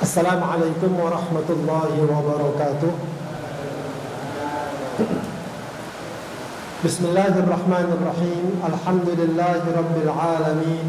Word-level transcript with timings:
Assalamualaikum 0.00 0.96
warahmatullahi 0.96 2.00
wabarakatuh. 2.08 2.88
Bismillahirrahmanirrahim. 6.80 8.64
Alhamdulillahi 8.64 9.68
rabbil 9.68 10.08
alamin. 10.08 10.88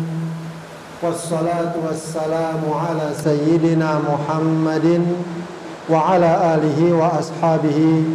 Wassalatu 1.03 1.83
wassalamu 1.83 2.71
ala 2.71 3.11
sayyidina 3.11 3.99
Muhammadin 3.99 5.03
Wa 5.91 6.15
ala 6.15 6.55
alihi 6.55 6.95
wa 6.95 7.11
ashabihi 7.19 8.05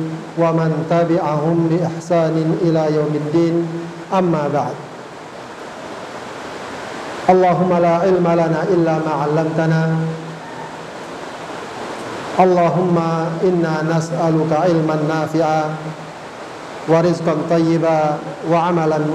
Wa 0.41 0.55
man 0.57 0.71
tabi'ahum 0.89 1.69
bi 1.69 1.77
ihsanin 1.77 2.57
ila 2.65 2.89
yaumiddin 2.89 3.69
Amma 4.09 4.49
ba'd. 4.49 4.73
Allahumma 7.29 7.85
la 7.85 7.97
ilma 8.09 8.33
lana 8.33 8.65
illa 8.73 8.97
ma'allamtana 9.05 10.25
Allahumma 12.37 13.41
inna 13.41 13.81
nas'aluka 13.81 14.69
ilman 14.69 15.09
nafi'a 15.09 15.73
wa 16.85 17.01
rizqan 17.01 17.49
tayyiba 17.49 18.21
wa 18.45 18.69
amalan. 18.69 19.09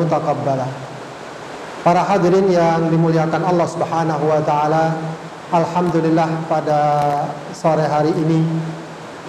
Para 1.85 2.01
hadirin 2.01 2.49
yang 2.49 2.89
dimuliakan 2.89 3.45
Allah 3.45 3.67
Subhanahu 3.69 4.25
wa 4.25 4.41
taala, 4.41 4.97
alhamdulillah 5.53 6.49
pada 6.49 6.79
sore 7.53 7.85
hari 7.85 8.09
ini 8.17 8.41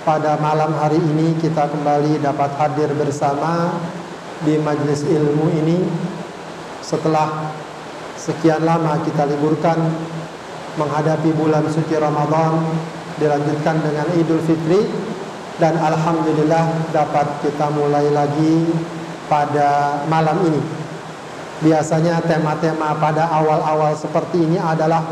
pada 0.03 0.35
malam 0.39 0.75
hari 0.79 0.99
ini 0.99 1.39
kita 1.39 1.71
kembali 1.71 2.19
dapat 2.23 2.51
hadir 2.59 2.91
bersama 2.95 3.77
di 4.43 4.59
majelis 4.59 5.07
ilmu 5.07 5.47
ini 5.63 5.79
setelah 6.83 7.55
sekian 8.19 8.67
lama 8.67 8.99
kita 9.07 9.31
liburkan 9.31 9.79
menghadapi 10.75 11.31
bulan 11.39 11.67
suci 11.71 11.95
Ramadan 11.95 12.67
dilanjutkan 13.23 13.79
dengan 13.87 14.07
Idul 14.19 14.43
Fitri 14.43 14.83
dan 15.63 15.79
alhamdulillah 15.79 16.91
dapat 16.91 17.31
kita 17.47 17.71
mulai 17.71 18.11
lagi 18.11 18.67
pada 19.31 20.03
malam 20.11 20.43
ini 20.51 20.83
Biasanya 21.63 22.19
tema-tema 22.27 22.91
pada 22.99 23.31
awal-awal 23.31 23.95
seperti 23.95 24.43
ini 24.43 24.59
adalah 24.59 25.07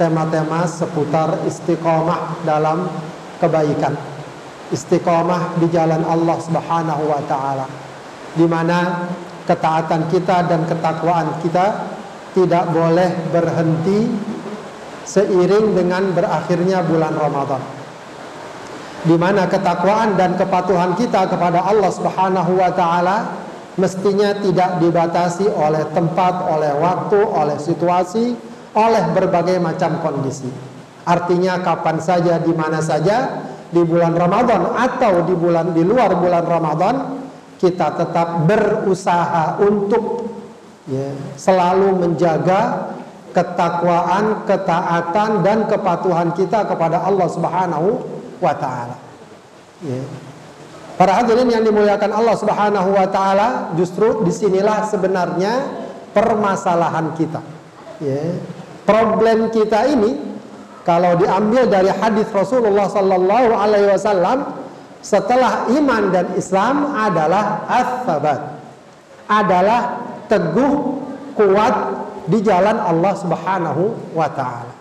tema-tema 0.00 0.64
seputar 0.64 1.44
istiqomah 1.44 2.40
dalam 2.48 2.88
kebaikan. 3.36 3.92
Istiqomah 4.72 5.60
di 5.60 5.68
jalan 5.68 6.00
Allah 6.08 6.40
Subhanahu 6.40 7.04
wa 7.12 7.20
taala. 7.28 7.68
Di 8.32 8.48
mana 8.48 9.04
ketaatan 9.44 10.08
kita 10.08 10.48
dan 10.48 10.64
ketakwaan 10.64 11.28
kita 11.44 11.84
tidak 12.32 12.72
boleh 12.72 13.12
berhenti 13.28 14.31
seiring 15.04 15.76
dengan 15.76 16.12
berakhirnya 16.14 16.82
bulan 16.86 17.14
Ramadan. 17.14 17.62
Di 19.02 19.18
mana 19.18 19.50
ketakwaan 19.50 20.14
dan 20.14 20.38
kepatuhan 20.38 20.94
kita 20.94 21.26
kepada 21.26 21.66
Allah 21.66 21.90
Subhanahu 21.90 22.54
wa 22.54 22.70
taala 22.70 23.16
mestinya 23.74 24.36
tidak 24.38 24.78
dibatasi 24.78 25.50
oleh 25.50 25.82
tempat, 25.90 26.46
oleh 26.46 26.70
waktu, 26.78 27.18
oleh 27.18 27.58
situasi, 27.58 28.36
oleh 28.78 29.04
berbagai 29.10 29.58
macam 29.58 29.98
kondisi. 30.04 30.48
Artinya 31.02 31.58
kapan 31.66 31.98
saja, 31.98 32.38
di 32.38 32.54
mana 32.54 32.78
saja, 32.78 33.42
di 33.72 33.82
bulan 33.82 34.14
Ramadan 34.14 34.70
atau 34.76 35.26
di 35.26 35.34
bulan 35.34 35.74
di 35.74 35.82
luar 35.82 36.14
bulan 36.14 36.44
Ramadan, 36.46 36.94
kita 37.58 37.98
tetap 37.98 38.46
berusaha 38.46 39.58
untuk 39.64 40.30
ya, 40.86 41.10
selalu 41.34 42.06
menjaga 42.06 42.92
ketakwaan, 43.32 44.44
ketaatan 44.44 45.40
dan 45.40 45.64
kepatuhan 45.66 46.30
kita 46.36 46.68
kepada 46.68 47.02
Allah 47.02 47.28
Subhanahu 47.32 47.88
wa 48.38 48.54
taala. 48.56 48.96
Ya. 49.82 50.00
Para 51.00 51.18
hadirin 51.18 51.48
yang 51.48 51.64
dimuliakan 51.64 52.12
Allah 52.12 52.36
Subhanahu 52.36 52.92
wa 52.92 53.08
taala, 53.08 53.72
justru 53.74 54.22
di 54.22 54.30
sinilah 54.30 54.86
sebenarnya 54.86 55.66
permasalahan 56.12 57.16
kita. 57.16 57.40
Ya. 57.98 58.36
Problem 58.84 59.48
kita 59.48 59.88
ini 59.88 60.18
kalau 60.84 61.14
diambil 61.16 61.70
dari 61.70 61.88
hadis 61.88 62.28
Rasulullah 62.34 62.90
sallallahu 62.90 63.50
alaihi 63.54 63.94
wasallam 63.94 64.62
setelah 65.02 65.66
iman 65.70 66.10
dan 66.10 66.26
Islam 66.34 66.94
adalah 66.94 67.66
as 67.70 68.06
Adalah 69.30 70.02
teguh 70.26 70.98
kuat 71.38 71.74
di 72.28 72.38
jalan 72.42 72.78
Allah 72.78 73.14
Subhanahu 73.18 74.14
wa 74.14 74.28
taala. 74.30 74.74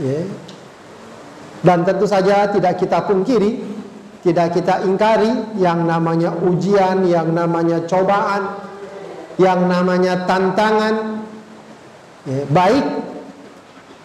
Ya. 0.00 0.24
Dan 1.64 1.82
tentu 1.82 2.04
saja 2.04 2.46
tidak 2.52 2.78
kita 2.78 3.02
pungkiri 3.08 3.76
tidak 4.26 4.58
kita 4.58 4.82
ingkari 4.82 5.30
yang 5.54 5.86
namanya 5.86 6.34
ujian, 6.34 7.06
yang 7.06 7.30
namanya 7.30 7.86
cobaan, 7.86 8.58
yang 9.38 9.70
namanya 9.70 10.26
tantangan. 10.26 11.22
Ya, 12.26 12.42
baik 12.50 12.86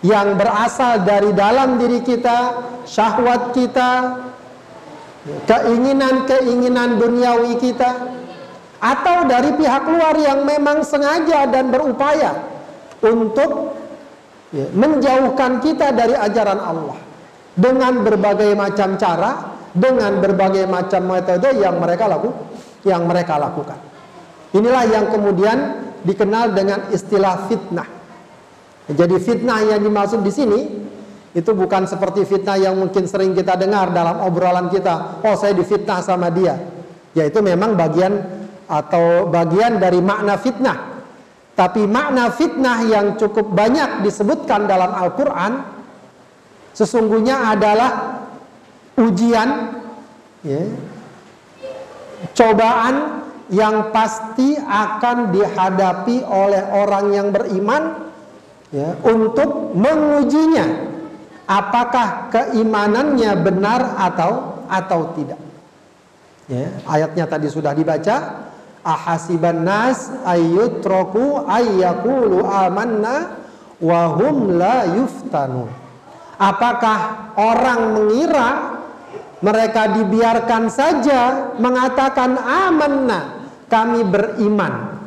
yang 0.06 0.38
berasal 0.38 1.02
dari 1.02 1.34
dalam 1.34 1.82
diri 1.82 2.06
kita, 2.06 2.54
syahwat 2.86 3.58
kita, 3.58 4.22
keinginan-keinginan 5.50 7.02
duniawi 7.02 7.58
kita, 7.58 8.21
atau 8.82 9.30
dari 9.30 9.54
pihak 9.54 9.86
luar 9.86 10.18
yang 10.18 10.42
memang 10.42 10.82
sengaja 10.82 11.46
dan 11.46 11.70
berupaya 11.70 12.34
untuk 13.06 13.78
ya, 14.50 14.66
menjauhkan 14.74 15.62
kita 15.62 15.94
dari 15.94 16.18
ajaran 16.18 16.58
Allah 16.58 16.98
dengan 17.54 18.02
berbagai 18.02 18.58
macam 18.58 18.98
cara 18.98 19.54
dengan 19.72 20.18
berbagai 20.20 20.66
macam 20.66 21.08
metode 21.08 21.62
yang 21.62 21.78
mereka 21.78 22.10
laku 22.10 22.34
yang 22.82 23.06
mereka 23.06 23.38
lakukan. 23.38 23.78
Inilah 24.52 24.84
yang 24.90 25.06
kemudian 25.14 25.58
dikenal 26.02 26.58
dengan 26.58 26.90
istilah 26.90 27.48
fitnah. 27.48 27.88
Jadi 28.90 29.16
fitnah 29.22 29.62
yang 29.64 29.80
dimaksud 29.80 30.26
di 30.26 30.34
sini 30.34 30.60
itu 31.32 31.52
bukan 31.56 31.88
seperti 31.88 32.28
fitnah 32.28 32.60
yang 32.60 32.76
mungkin 32.76 33.08
sering 33.08 33.32
kita 33.32 33.56
dengar 33.56 33.94
dalam 33.96 34.20
obrolan 34.26 34.68
kita. 34.68 35.24
Oh, 35.24 35.38
saya 35.40 35.56
difitnah 35.56 36.04
sama 36.04 36.28
dia. 36.28 36.60
Ya 37.16 37.28
itu 37.28 37.40
memang 37.40 37.80
bagian 37.80 38.41
atau 38.72 39.28
bagian 39.28 39.84
dari 39.84 40.00
makna 40.00 40.40
fitnah. 40.40 41.04
Tapi 41.52 41.84
makna 41.84 42.32
fitnah 42.32 42.88
yang 42.88 43.20
cukup 43.20 43.52
banyak 43.52 44.08
disebutkan 44.08 44.72
dalam 44.72 44.96
Al-Qur'an 44.96 45.68
sesungguhnya 46.72 47.52
adalah 47.52 48.24
ujian, 48.96 49.76
ya, 50.48 50.64
cobaan 52.32 53.28
yang 53.52 53.92
pasti 53.92 54.56
akan 54.56 55.36
dihadapi 55.36 56.24
oleh 56.24 56.64
orang 56.72 57.06
yang 57.12 57.28
beriman 57.36 58.08
ya, 58.72 58.96
untuk 59.04 59.76
mengujinya 59.76 60.88
apakah 61.52 62.32
keimanannya 62.32 63.32
benar 63.44 64.00
atau 64.00 64.64
atau 64.72 65.12
tidak. 65.20 65.40
Ya, 66.48 66.72
ayatnya 66.88 67.28
tadi 67.28 67.52
sudah 67.52 67.76
dibaca. 67.76 68.48
Ahasiban 68.82 69.62
nas 69.62 70.10
ayyutraku 70.26 71.46
ayyakulu 71.46 72.42
amanna 72.46 73.38
wa 73.78 74.02
hum 74.18 74.58
la 74.58 74.90
yuftanun. 74.90 75.70
Apakah 76.42 77.00
orang 77.38 77.94
mengira 77.94 78.82
mereka 79.42 79.90
dibiarkan 79.94 80.70
saja 80.70 81.54
mengatakan 81.58 82.38
amanna, 82.38 83.50
kami 83.70 84.06
beriman. 84.06 85.02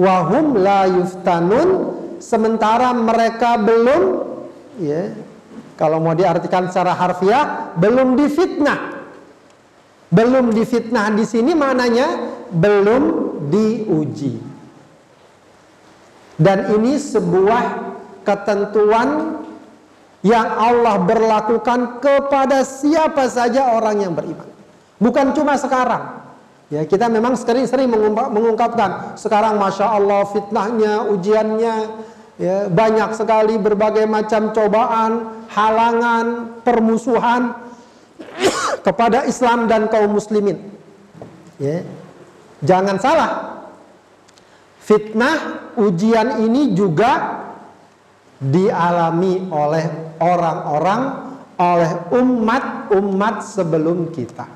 Wahum 0.00 0.56
la 0.56 0.88
yuftanun 0.88 1.68
sementara 2.20 2.92
mereka 2.96 3.60
belum 3.60 4.02
ya 4.80 5.12
kalau 5.76 6.00
mau 6.00 6.16
diartikan 6.16 6.68
secara 6.68 6.96
harfiah 6.96 7.72
belum 7.76 8.16
difitnah. 8.16 8.99
Belum 10.10 10.50
difitnah 10.50 11.14
di 11.14 11.22
sini 11.22 11.54
maknanya 11.54 12.34
belum 12.50 13.02
diuji. 13.46 14.42
Dan 16.34 16.74
ini 16.74 16.98
sebuah 16.98 17.64
ketentuan 18.26 19.38
yang 20.26 20.48
Allah 20.50 21.00
berlakukan 21.00 22.02
kepada 22.02 22.66
siapa 22.66 23.30
saja 23.30 23.72
orang 23.78 24.02
yang 24.02 24.12
beriman. 24.12 24.48
Bukan 25.00 25.32
cuma 25.32 25.56
sekarang. 25.56 26.20
Ya, 26.70 26.86
kita 26.86 27.10
memang 27.10 27.34
sering-sering 27.34 27.90
mengungkapkan 27.90 29.18
sekarang 29.18 29.58
masya 29.58 29.90
Allah 29.90 30.22
fitnahnya, 30.30 31.02
ujiannya, 31.08 31.76
ya, 32.38 32.56
banyak 32.70 33.10
sekali 33.18 33.58
berbagai 33.58 34.06
macam 34.06 34.54
cobaan, 34.54 35.42
halangan, 35.50 36.56
permusuhan 36.62 37.69
kepada 38.86 39.28
Islam 39.28 39.68
dan 39.68 39.86
kaum 39.92 40.16
muslimin. 40.16 40.58
Ya. 41.60 41.84
Jangan 42.60 42.96
salah, 43.00 43.30
fitnah 44.84 45.70
ujian 45.80 46.44
ini 46.44 46.76
juga 46.76 47.40
dialami 48.40 49.48
oleh 49.52 50.16
orang-orang 50.20 51.02
oleh 51.60 51.92
umat-umat 52.16 53.44
sebelum 53.44 54.08
kita. 54.12 54.48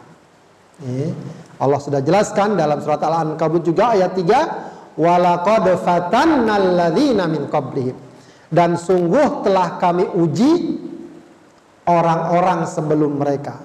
Allah 1.60 1.78
sudah 1.80 2.00
jelaskan 2.00 2.56
dalam 2.56 2.80
surat 2.80 3.00
Al-Ankabut 3.04 3.60
juga 3.60 3.92
ayat 3.92 4.16
3, 4.16 4.40
"Walaqad 4.96 5.68
fatannal 5.84 6.92
min 7.28 7.46
qablihim." 7.52 7.96
Dan 8.48 8.80
sungguh 8.80 9.44
telah 9.44 9.76
kami 9.76 10.08
uji 10.16 10.52
orang-orang 11.84 12.64
sebelum 12.64 13.20
mereka. 13.20 13.60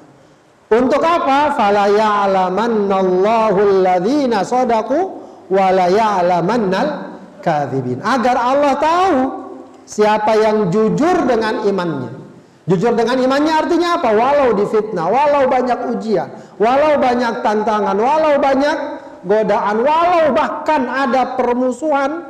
Untuk 0.69 1.01
apa? 1.01 1.57
Fala 1.57 1.89
ya'lamannallahu 1.89 3.57
alladzina 3.57 4.45
sadaqu 4.45 4.98
wa 5.50 5.68
la 5.74 5.89
ya'lamannal 5.89 6.89
kadzibin. 7.42 7.98
Agar 8.06 8.38
Allah 8.38 8.77
tahu 8.77 9.18
siapa 9.89 10.38
yang 10.38 10.69
jujur 10.69 11.25
dengan 11.25 11.66
imannya. 11.66 12.13
Jujur 12.69 12.94
dengan 12.94 13.18
imannya 13.18 13.66
artinya 13.66 13.98
apa? 13.98 14.13
Walau 14.13 14.54
difitnah, 14.54 15.10
walau 15.10 15.50
banyak 15.50 15.89
ujian, 15.89 16.30
walau 16.62 17.01
banyak 17.01 17.42
tantangan, 17.42 17.98
walau 17.98 18.38
banyak 18.38 18.77
godaan, 19.25 19.81
walau 19.81 20.30
bahkan 20.38 20.86
ada 20.86 21.33
permusuhan, 21.33 22.30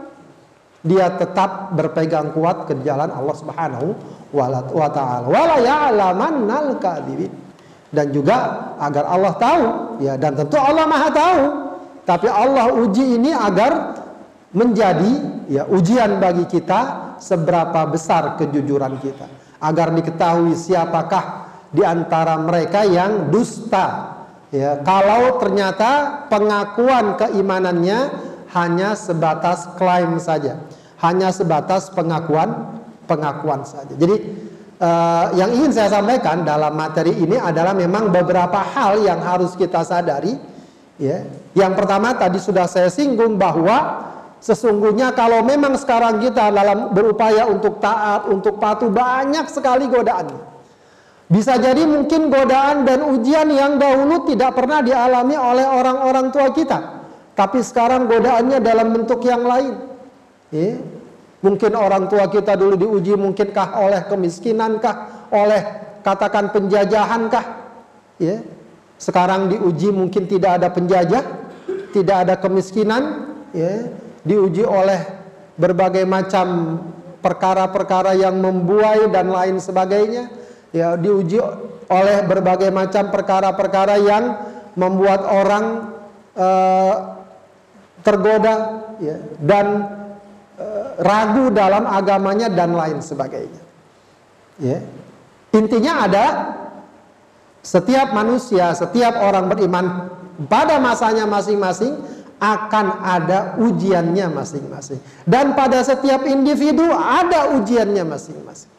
dia 0.80 1.12
tetap 1.12 1.76
berpegang 1.76 2.32
kuat 2.32 2.72
ke 2.72 2.80
jalan 2.88 3.12
Allah 3.12 3.36
Subhanahu 3.36 3.88
wa 4.32 4.88
taala. 4.96 5.28
Wala 5.28 5.60
ya'lamannal 5.60 6.80
kadzibin. 6.80 7.49
Dan 7.90 8.14
juga 8.14 8.70
agar 8.78 9.10
Allah 9.10 9.34
tahu, 9.34 9.64
ya 10.06 10.14
dan 10.14 10.38
tentu 10.38 10.62
Allah 10.62 10.86
Maha 10.86 11.10
tahu. 11.10 11.42
Tapi 12.06 12.28
Allah 12.30 12.74
uji 12.74 13.18
ini 13.18 13.34
agar 13.34 13.98
menjadi 14.54 15.46
ya 15.50 15.66
ujian 15.70 16.18
bagi 16.22 16.46
kita 16.50 17.14
seberapa 17.22 17.86
besar 17.90 18.38
kejujuran 18.38 18.98
kita. 19.02 19.26
Agar 19.62 19.94
diketahui 19.94 20.54
siapakah 20.54 21.50
di 21.70 21.86
antara 21.86 22.38
mereka 22.38 22.86
yang 22.86 23.30
dusta. 23.30 24.18
Ya 24.50 24.82
kalau 24.82 25.38
ternyata 25.38 26.26
pengakuan 26.30 27.18
keimanannya 27.18 28.10
hanya 28.54 28.98
sebatas 28.98 29.70
klaim 29.78 30.18
saja. 30.18 30.62
Hanya 31.02 31.30
sebatas 31.30 31.94
pengakuan 31.94 32.74
pengakuan 33.06 33.66
saja. 33.66 33.94
Jadi 33.94 34.49
uh, 34.80 35.26
yang 35.36 35.52
ingin 35.54 35.72
saya 35.76 35.94
sampaikan 35.94 36.48
dalam 36.48 36.74
materi 36.74 37.14
ini 37.14 37.36
adalah 37.36 37.76
memang 37.76 38.10
beberapa 38.10 38.64
hal 38.64 39.04
yang 39.04 39.22
harus 39.22 39.54
kita 39.54 39.84
sadari 39.86 40.36
ya 40.98 41.24
yang 41.54 41.78
pertama 41.78 42.16
tadi 42.16 42.40
sudah 42.42 42.66
saya 42.66 42.90
singgung 42.90 43.36
bahwa 43.40 44.10
Sesungguhnya 44.40 45.12
kalau 45.12 45.44
memang 45.44 45.76
sekarang 45.76 46.24
kita 46.24 46.48
dalam 46.48 46.96
berupaya 46.96 47.44
untuk 47.52 47.84
taat, 47.84 48.24
untuk 48.32 48.56
patuh 48.56 48.88
banyak 48.88 49.52
sekali 49.52 49.92
godaan. 49.92 50.32
Bisa 51.28 51.60
jadi 51.60 51.84
mungkin 51.84 52.32
godaan 52.32 52.88
dan 52.88 53.04
ujian 53.04 53.52
yang 53.52 53.76
dahulu 53.76 54.26
tidak 54.26 54.56
pernah 54.56 54.80
dialami 54.80 55.36
oleh 55.36 55.68
orang-orang 55.68 56.32
tua 56.32 56.56
kita. 56.56 57.04
Tapi 57.36 57.60
sekarang 57.60 58.08
godaannya 58.08 58.64
dalam 58.64 58.96
bentuk 58.96 59.22
yang 59.28 59.44
lain. 59.44 59.76
Ya. 60.56 60.80
Mungkin 61.40 61.72
orang 61.76 62.12
tua 62.12 62.28
kita 62.28 62.60
dulu 62.60 62.76
diuji 62.76 63.16
mungkinkah 63.16 63.80
oleh 63.80 64.04
kemiskinankah, 64.12 65.28
oleh 65.32 65.62
katakan 66.04 66.52
penjajahankah. 66.52 67.46
Ya. 68.20 68.44
Sekarang 69.00 69.48
diuji 69.48 69.96
mungkin 69.96 70.28
tidak 70.28 70.60
ada 70.60 70.68
penjajah, 70.68 71.24
tidak 71.96 72.18
ada 72.28 72.36
kemiskinan. 72.36 73.32
Ya 73.56 73.88
diuji 74.24 74.64
oleh 74.68 75.00
berbagai 75.56 76.04
macam 76.04 76.80
perkara-perkara 77.20 78.16
yang 78.16 78.40
membuai 78.40 79.12
dan 79.12 79.28
lain 79.28 79.60
sebagainya 79.60 80.32
ya 80.72 80.96
diuji 80.96 81.40
oleh 81.90 82.18
berbagai 82.24 82.72
macam 82.72 83.12
perkara-perkara 83.12 84.00
yang 84.00 84.24
membuat 84.78 85.26
orang 85.26 85.66
uh, 86.38 86.96
tergoda 88.06 88.86
ya, 89.04 89.18
dan 89.44 89.66
ragu 91.00 91.48
dalam 91.50 91.88
agamanya 91.88 92.52
dan 92.52 92.76
lain 92.76 93.00
sebagainya 93.00 93.64
ya 94.60 94.84
intinya 95.56 96.06
ada 96.06 96.26
setiap 97.64 98.12
manusia 98.12 98.76
setiap 98.76 99.16
orang 99.24 99.48
beriman 99.48 100.12
pada 100.48 100.80
masanya 100.80 101.24
masing-masing 101.28 102.00
akan 102.40 103.04
ada 103.04 103.60
ujiannya 103.60 104.32
masing-masing. 104.32 105.04
Dan 105.28 105.60
pada 105.60 105.84
setiap 105.84 106.24
individu 106.24 106.88
ada 106.96 107.60
ujiannya 107.60 108.08
masing-masing. 108.08 108.72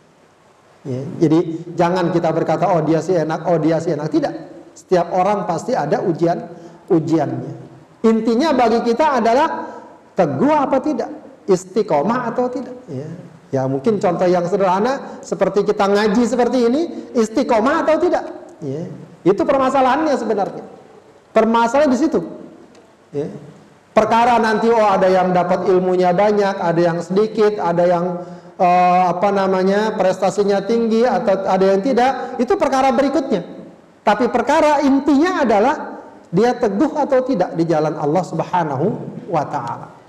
Ya, 0.81 1.05
jadi 1.21 1.61
jangan 1.77 2.09
kita 2.09 2.33
berkata 2.33 2.73
oh 2.73 2.81
dia 2.81 3.05
sih 3.05 3.21
enak, 3.21 3.45
oh 3.45 3.61
dia 3.61 3.77
sih 3.85 3.93
enak. 3.93 4.09
Tidak. 4.09 4.35
Setiap 4.73 5.13
orang 5.13 5.45
pasti 5.45 5.77
ada 5.77 6.01
ujian 6.01 6.41
ujiannya. 6.89 7.69
Intinya 8.01 8.57
bagi 8.57 8.81
kita 8.81 9.21
adalah 9.21 9.69
teguh 10.17 10.57
apa 10.57 10.81
tidak, 10.81 11.11
istiqomah 11.51 12.31
atau 12.31 12.47
tidak. 12.47 12.77
Ya. 12.87 13.09
ya 13.51 13.63
mungkin 13.67 13.99
contoh 13.99 14.31
yang 14.31 14.47
sederhana 14.47 15.21
seperti 15.21 15.67
kita 15.67 15.91
ngaji 15.91 16.23
seperti 16.23 16.59
ini, 16.71 16.83
istiqomah 17.19 17.83
atau 17.83 17.99
tidak. 17.99 18.25
Ya. 18.63 18.87
Itu 19.27 19.43
permasalahannya 19.43 20.15
sebenarnya. 20.15 20.65
Permasalahan 21.35 21.91
di 21.91 21.99
situ. 21.99 22.23
Ya. 23.11 23.27
Perkara 23.91 24.39
nanti 24.39 24.71
oh 24.71 24.87
ada 24.87 25.11
yang 25.11 25.35
dapat 25.35 25.67
ilmunya 25.67 26.15
banyak, 26.15 26.63
ada 26.63 26.81
yang 26.81 27.03
sedikit, 27.03 27.59
ada 27.59 27.85
yang 27.85 28.23
uh, 28.55 29.03
apa 29.11 29.29
namanya 29.35 29.99
prestasinya 29.99 30.63
tinggi 30.63 31.03
atau 31.03 31.43
ada 31.43 31.65
yang 31.75 31.83
tidak, 31.83 32.39
itu 32.39 32.55
perkara 32.55 32.95
berikutnya. 32.95 33.43
Tapi 34.07 34.31
perkara 34.31 34.81
intinya 34.87 35.43
adalah 35.43 35.77
dia 36.31 36.55
teguh 36.55 36.95
atau 36.95 37.21
tidak 37.27 37.59
di 37.59 37.67
jalan 37.67 37.99
Allah 37.99 38.23
Subhanahu 38.23 38.87
wa 39.27 39.45
taala. 39.51 40.00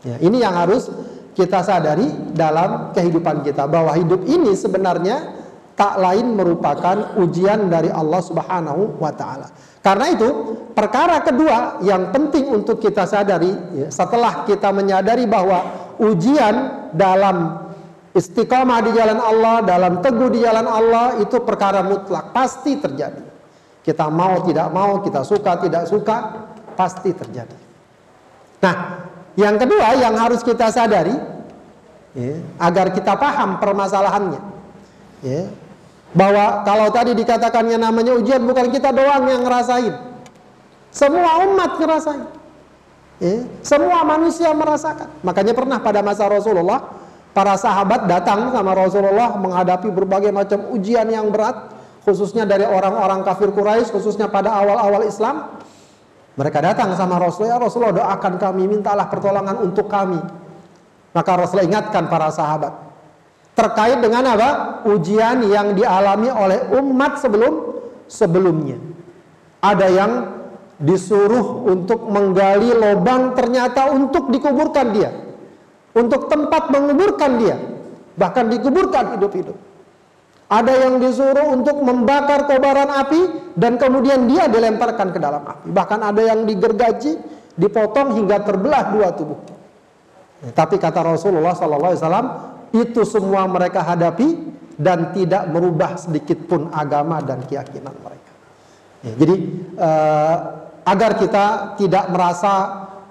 Ya, 0.00 0.16
ini 0.20 0.40
yang 0.40 0.56
harus 0.56 0.88
kita 1.36 1.60
sadari 1.60 2.08
dalam 2.32 2.92
kehidupan 2.96 3.44
kita 3.44 3.68
bahwa 3.68 3.92
hidup 3.96 4.24
ini 4.24 4.56
sebenarnya 4.56 5.40
tak 5.76 5.96
lain 5.96 6.36
merupakan 6.36 7.16
ujian 7.16 7.72
dari 7.72 7.88
Allah 7.88 8.20
Subhanahu 8.20 9.00
wa 9.00 9.12
taala. 9.16 9.48
Karena 9.80 10.12
itu, 10.12 10.28
perkara 10.76 11.24
kedua 11.24 11.80
yang 11.80 12.12
penting 12.12 12.52
untuk 12.52 12.84
kita 12.84 13.08
sadari 13.08 13.48
ya, 13.72 13.88
setelah 13.88 14.44
kita 14.44 14.68
menyadari 14.76 15.24
bahwa 15.24 15.64
ujian 15.96 16.88
dalam 16.92 17.64
istiqomah 18.12 18.84
di 18.84 18.92
jalan 18.92 19.16
Allah, 19.16 19.64
dalam 19.64 20.04
teguh 20.04 20.28
di 20.28 20.44
jalan 20.44 20.68
Allah 20.68 21.16
itu 21.24 21.40
perkara 21.40 21.80
mutlak, 21.80 22.28
pasti 22.36 22.76
terjadi. 22.76 23.24
Kita 23.80 24.12
mau 24.12 24.44
tidak 24.44 24.68
mau, 24.68 25.00
kita 25.00 25.24
suka 25.24 25.56
tidak 25.64 25.88
suka, 25.88 26.44
pasti 26.76 27.16
terjadi. 27.16 27.56
Nah, 28.60 28.76
yang 29.38 29.54
kedua 29.58 29.94
yang 29.98 30.14
harus 30.18 30.42
kita 30.42 30.70
sadari 30.70 31.14
ya, 32.16 32.34
agar 32.58 32.90
kita 32.90 33.14
paham 33.14 33.62
permasalahannya. 33.62 34.40
Ya, 35.20 35.52
bahwa 36.10 36.66
kalau 36.66 36.88
tadi 36.90 37.14
dikatakannya 37.14 37.78
namanya 37.78 38.18
ujian 38.18 38.42
bukan 38.42 38.72
kita 38.74 38.90
doang 38.90 39.28
yang 39.30 39.46
ngerasain. 39.46 39.94
Semua 40.90 41.46
umat 41.46 41.78
ngerasain. 41.78 42.24
Ya, 43.20 43.46
semua 43.62 44.02
manusia 44.02 44.50
merasakan. 44.50 45.12
Makanya 45.22 45.52
pernah 45.54 45.78
pada 45.78 46.00
masa 46.02 46.26
Rasulullah, 46.26 46.88
para 47.30 47.54
sahabat 47.54 48.10
datang 48.10 48.50
sama 48.50 48.74
Rasulullah 48.74 49.38
menghadapi 49.38 49.92
berbagai 49.92 50.32
macam 50.34 50.72
ujian 50.74 51.06
yang 51.06 51.30
berat, 51.30 51.70
khususnya 52.02 52.42
dari 52.42 52.66
orang-orang 52.66 53.22
kafir 53.22 53.54
Quraisy, 53.54 53.92
khususnya 53.94 54.26
pada 54.26 54.50
awal-awal 54.50 55.06
Islam. 55.06 55.62
Mereka 56.38 56.58
datang 56.62 56.94
sama 56.94 57.18
Rasulullah, 57.18 57.58
ya 57.58 57.62
Rasulullah 57.62 57.96
doakan 57.96 58.34
kami, 58.38 58.70
mintalah 58.70 59.10
pertolongan 59.10 59.56
untuk 59.66 59.90
kami. 59.90 60.20
Maka 61.10 61.30
Rasulullah 61.34 61.66
ingatkan 61.66 62.06
para 62.06 62.30
sahabat, 62.30 62.70
terkait 63.58 63.98
dengan 63.98 64.38
apa? 64.38 64.50
Ujian 64.86 65.42
yang 65.42 65.74
dialami 65.74 66.30
oleh 66.30 66.70
umat 66.78 67.18
sebelum 67.18 67.82
sebelumnya. 68.06 68.78
Ada 69.60 69.86
yang 69.90 70.12
disuruh 70.80 71.68
untuk 71.68 72.08
menggali 72.08 72.72
lubang 72.72 73.36
ternyata 73.36 73.92
untuk 73.92 74.32
dikuburkan 74.32 74.86
dia. 74.96 75.10
Untuk 75.92 76.30
tempat 76.30 76.70
menguburkan 76.72 77.36
dia. 77.36 77.56
Bahkan 78.16 78.44
dikuburkan 78.48 79.18
hidup-hidup. 79.18 79.69
Ada 80.50 80.74
yang 80.82 80.98
disuruh 80.98 81.54
untuk 81.54 81.78
membakar 81.78 82.50
kobaran 82.50 82.90
api 82.90 83.54
dan 83.54 83.78
kemudian 83.78 84.26
dia 84.26 84.50
dilemparkan 84.50 85.14
ke 85.14 85.22
dalam 85.22 85.46
api. 85.46 85.70
Bahkan 85.70 86.00
ada 86.02 86.22
yang 86.26 86.42
digergaji, 86.42 87.22
dipotong 87.54 88.18
hingga 88.18 88.42
terbelah 88.42 88.90
dua 88.90 89.14
tubuh. 89.14 89.38
Tapi 90.50 90.74
kata 90.82 91.06
Rasulullah 91.06 91.54
SAW, 91.54 92.26
itu 92.74 93.06
semua 93.06 93.46
mereka 93.46 93.86
hadapi 93.86 94.50
dan 94.74 95.12
tidak 95.14 95.46
merubah 95.52 95.94
sedikit 96.00 96.40
pun 96.48 96.66
agama 96.74 97.20
dan 97.20 97.44
keyakinan 97.46 97.94
mereka. 98.00 98.32
Ya, 99.06 99.12
jadi 99.20 99.36
uh, 99.76 100.36
agar 100.82 101.20
kita 101.20 101.44
tidak 101.76 102.08
merasa 102.08 102.52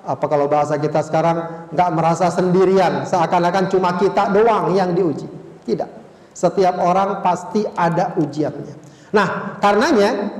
apa 0.03 0.25
kalau 0.25 0.49
bahasa 0.49 0.81
kita 0.81 1.05
sekarang 1.05 1.69
nggak 1.69 1.89
merasa 1.93 2.33
sendirian 2.33 3.05
seakan-akan 3.05 3.69
cuma 3.69 3.93
kita 3.95 4.33
doang 4.33 4.73
yang 4.73 4.91
diuji. 4.97 5.29
Tidak. 5.63 5.98
Setiap 6.39 6.79
orang 6.79 7.19
pasti 7.19 7.67
ada 7.75 8.15
ujiannya. 8.15 8.75
Nah, 9.11 9.59
karenanya 9.59 10.31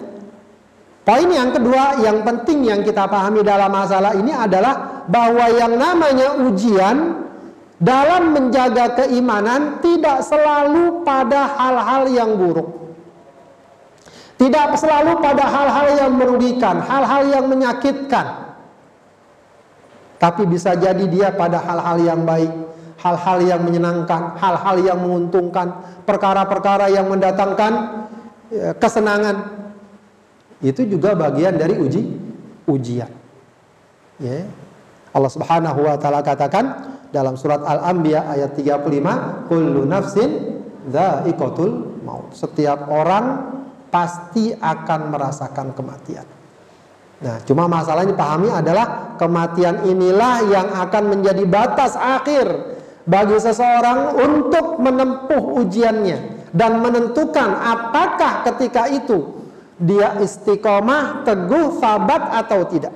poin 1.04 1.28
yang 1.28 1.52
kedua 1.52 2.00
yang 2.00 2.24
penting 2.24 2.72
yang 2.72 2.88
kita 2.88 3.04
pahami 3.04 3.44
dalam 3.44 3.68
masalah 3.68 4.16
ini 4.16 4.32
adalah 4.32 5.04
bahwa 5.12 5.52
yang 5.52 5.76
namanya 5.76 6.40
ujian 6.40 7.28
dalam 7.84 8.32
menjaga 8.32 9.04
keimanan 9.04 9.84
tidak 9.84 10.24
selalu 10.24 11.04
pada 11.04 11.60
hal-hal 11.60 12.04
yang 12.08 12.32
buruk. 12.40 12.80
Tidak 14.40 14.80
selalu 14.80 15.20
pada 15.20 15.52
hal-hal 15.52 15.88
yang 16.00 16.14
merugikan, 16.16 16.80
hal-hal 16.80 17.28
yang 17.28 17.46
menyakitkan. 17.52 18.56
Tapi 20.16 20.48
bisa 20.48 20.80
jadi 20.80 21.04
dia 21.12 21.36
pada 21.36 21.60
hal-hal 21.60 22.00
yang 22.00 22.24
baik, 22.24 22.52
hal-hal 23.00 23.40
yang 23.42 23.62
menyenangkan, 23.64 24.36
hal-hal 24.36 24.78
yang 24.84 25.00
menguntungkan, 25.00 25.72
perkara-perkara 26.04 26.92
yang 26.92 27.08
mendatangkan 27.08 27.72
ya, 28.52 28.76
kesenangan. 28.76 29.58
Itu 30.60 30.84
juga 30.84 31.16
bagian 31.16 31.56
dari 31.56 31.80
uji 31.80 32.02
ujian. 32.68 33.12
Ya. 34.20 34.44
Allah 35.16 35.32
Subhanahu 35.32 35.80
wa 35.88 35.96
taala 35.96 36.22
katakan 36.22 36.66
dalam 37.10 37.34
surat 37.40 37.64
Al-Anbiya 37.66 38.30
ayat 38.30 38.54
35, 38.54 39.48
"Kullu 39.50 39.88
nafsin 39.88 40.62
dha'iqatul 40.86 42.04
maut." 42.04 42.36
Setiap 42.36 42.92
orang 42.92 43.58
pasti 43.90 44.54
akan 44.54 45.10
merasakan 45.10 45.74
kematian. 45.74 46.28
Nah, 47.20 47.36
cuma 47.44 47.68
masalahnya 47.68 48.16
pahami 48.16 48.48
adalah 48.48 49.18
kematian 49.20 49.84
inilah 49.84 50.36
yang 50.48 50.68
akan 50.72 51.04
menjadi 51.18 51.44
batas 51.44 52.00
akhir 52.00 52.79
bagi 53.10 53.42
seseorang 53.42 54.22
untuk 54.22 54.78
menempuh 54.78 55.66
ujiannya 55.66 56.18
dan 56.54 56.78
menentukan 56.78 57.58
apakah 57.58 58.46
ketika 58.46 58.86
itu 58.86 59.42
dia 59.82 60.14
istiqomah, 60.22 61.26
teguh, 61.26 61.82
sabat 61.82 62.22
atau 62.46 62.68
tidak. 62.70 62.94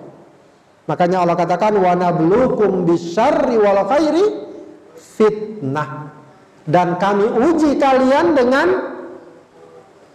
Makanya 0.85 1.23
Allah 1.23 1.39
katakan 1.39 1.79
wa 1.79 1.95
nabluukum 1.95 2.85
bisyarri 2.85 3.55
wal 3.57 3.87
khairi 3.89 4.25
fitnah. 4.93 6.11
Dan 6.63 6.95
kami 6.99 7.27
uji 7.27 7.75
kalian 7.75 8.35
dengan 8.35 8.67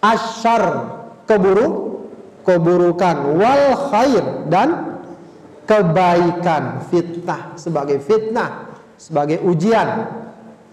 asyar 0.01 0.63
keburuk 1.25 2.05
keburukan 2.47 3.37
wal 3.37 3.65
khair 3.93 4.25
dan 4.49 4.97
kebaikan 5.69 6.81
fitnah 6.89 7.53
sebagai 7.53 8.01
fitnah 8.01 8.68
sebagai 8.99 9.39
ujian 9.39 9.87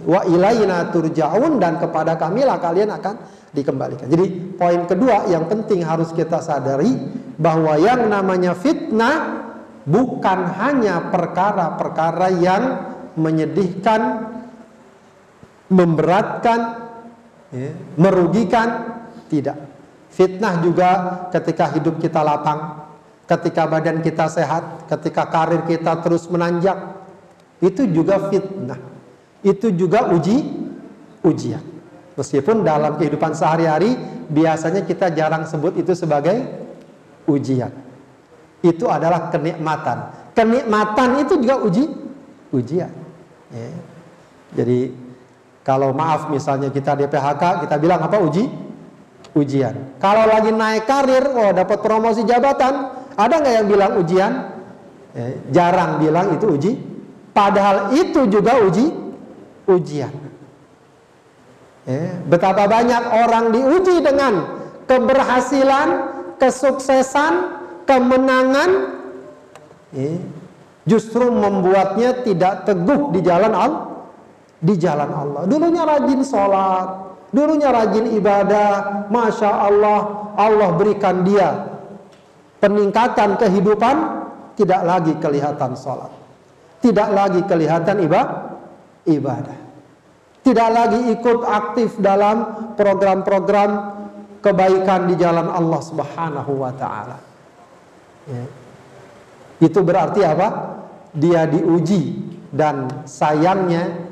wa 0.04 0.20
ilaina 0.28 0.90
turja'un 0.92 1.56
dan 1.56 1.78
kepada 1.78 2.18
kamilah 2.18 2.58
kalian 2.60 2.92
akan 2.92 3.14
dikembalikan. 3.54 4.10
Jadi 4.10 4.58
poin 4.58 4.84
kedua 4.84 5.30
yang 5.30 5.48
penting 5.48 5.80
harus 5.86 6.12
kita 6.12 6.42
sadari 6.44 6.92
bahwa 7.40 7.78
yang 7.80 8.10
namanya 8.10 8.52
fitnah 8.52 9.46
bukan 9.86 10.52
hanya 10.58 11.08
perkara-perkara 11.08 12.28
yang 12.36 12.62
menyedihkan, 13.16 14.28
memberatkan, 15.72 16.60
ya, 17.54 17.72
merugikan, 17.96 19.00
tidak. 19.32 19.56
Fitnah 20.12 20.60
juga 20.60 20.90
ketika 21.32 21.72
hidup 21.72 21.96
kita 22.00 22.20
lapang, 22.20 22.84
ketika 23.24 23.68
badan 23.68 24.00
kita 24.00 24.28
sehat, 24.28 24.88
ketika 24.88 25.28
karir 25.28 25.64
kita 25.64 26.00
terus 26.04 26.28
menanjak. 26.28 26.95
Itu 27.60 27.88
juga 27.88 28.28
fitnah. 28.28 28.80
Itu 29.40 29.72
juga 29.72 30.12
uji 30.12 30.44
ujian. 31.24 31.62
Meskipun 32.16 32.64
dalam 32.64 32.96
kehidupan 32.96 33.36
sehari-hari 33.36 33.96
biasanya 34.32 34.84
kita 34.84 35.12
jarang 35.12 35.44
sebut 35.44 35.76
itu 35.76 35.92
sebagai 35.92 36.44
ujian. 37.28 37.70
Itu 38.64 38.88
adalah 38.88 39.28
kenikmatan. 39.28 40.32
Kenikmatan 40.32 41.08
itu 41.20 41.34
juga 41.40 41.56
uji 41.60 41.84
ujian. 42.52 42.92
Ya. 43.52 43.68
Jadi 44.56 44.92
kalau 45.60 45.92
maaf 45.92 46.32
misalnya 46.32 46.72
kita 46.72 46.96
di 46.96 47.04
PHK 47.04 47.68
kita 47.68 47.76
bilang 47.76 48.00
apa 48.00 48.16
uji 48.16 48.48
ujian. 49.36 50.00
Kalau 50.00 50.24
lagi 50.24 50.50
naik 50.50 50.88
karir, 50.88 51.28
oh 51.36 51.52
dapat 51.52 51.78
promosi 51.84 52.24
jabatan, 52.24 52.96
ada 53.12 53.34
nggak 53.36 53.54
yang 53.60 53.68
bilang 53.68 53.92
ujian? 54.00 54.32
Eh, 55.12 55.52
jarang 55.52 56.00
bilang 56.00 56.32
itu 56.32 56.46
uji. 56.48 56.72
Padahal 57.36 57.92
itu 57.92 58.24
juga 58.32 58.56
uji 58.64 58.88
ujian. 59.68 60.08
Eh, 61.84 62.10
betapa 62.24 62.64
banyak 62.64 63.02
orang 63.12 63.52
diuji 63.52 64.00
dengan 64.00 64.56
keberhasilan, 64.88 65.88
kesuksesan, 66.40 67.32
kemenangan, 67.84 68.70
eh, 69.92 70.16
justru 70.88 71.28
membuatnya 71.28 72.24
tidak 72.24 72.64
teguh 72.64 73.12
di 73.12 73.20
jalan 73.20 73.52
Allah. 73.52 73.84
Di 74.56 74.74
jalan 74.80 75.10
Allah. 75.12 75.42
Dulunya 75.44 75.84
rajin 75.84 76.24
sholat, 76.24 77.06
Dulunya 77.36 77.68
rajin 77.68 78.16
ibadah, 78.16 79.04
masya 79.12 79.68
Allah, 79.68 80.30
Allah 80.40 80.72
berikan 80.72 81.20
dia 81.20 81.68
peningkatan 82.64 83.36
kehidupan, 83.36 83.96
tidak 84.56 84.80
lagi 84.88 85.12
kelihatan 85.20 85.76
sholat, 85.76 86.08
tidak 86.86 87.08
lagi 87.10 87.42
kelihatan 87.50 87.98
ibadah, 89.10 89.58
tidak 90.46 90.68
lagi 90.70 91.00
ikut 91.18 91.42
aktif 91.42 91.98
dalam 91.98 92.70
program-program 92.78 93.70
kebaikan 94.38 95.10
di 95.10 95.18
jalan 95.18 95.50
Allah 95.50 95.80
Subhanahu 95.82 96.52
wa 96.62 96.70
Ta'ala. 96.70 97.18
Ya. 98.30 98.44
Itu 99.58 99.82
berarti 99.82 100.22
apa? 100.22 100.78
Dia 101.10 101.50
diuji 101.50 102.22
dan 102.54 103.02
sayangnya 103.02 104.06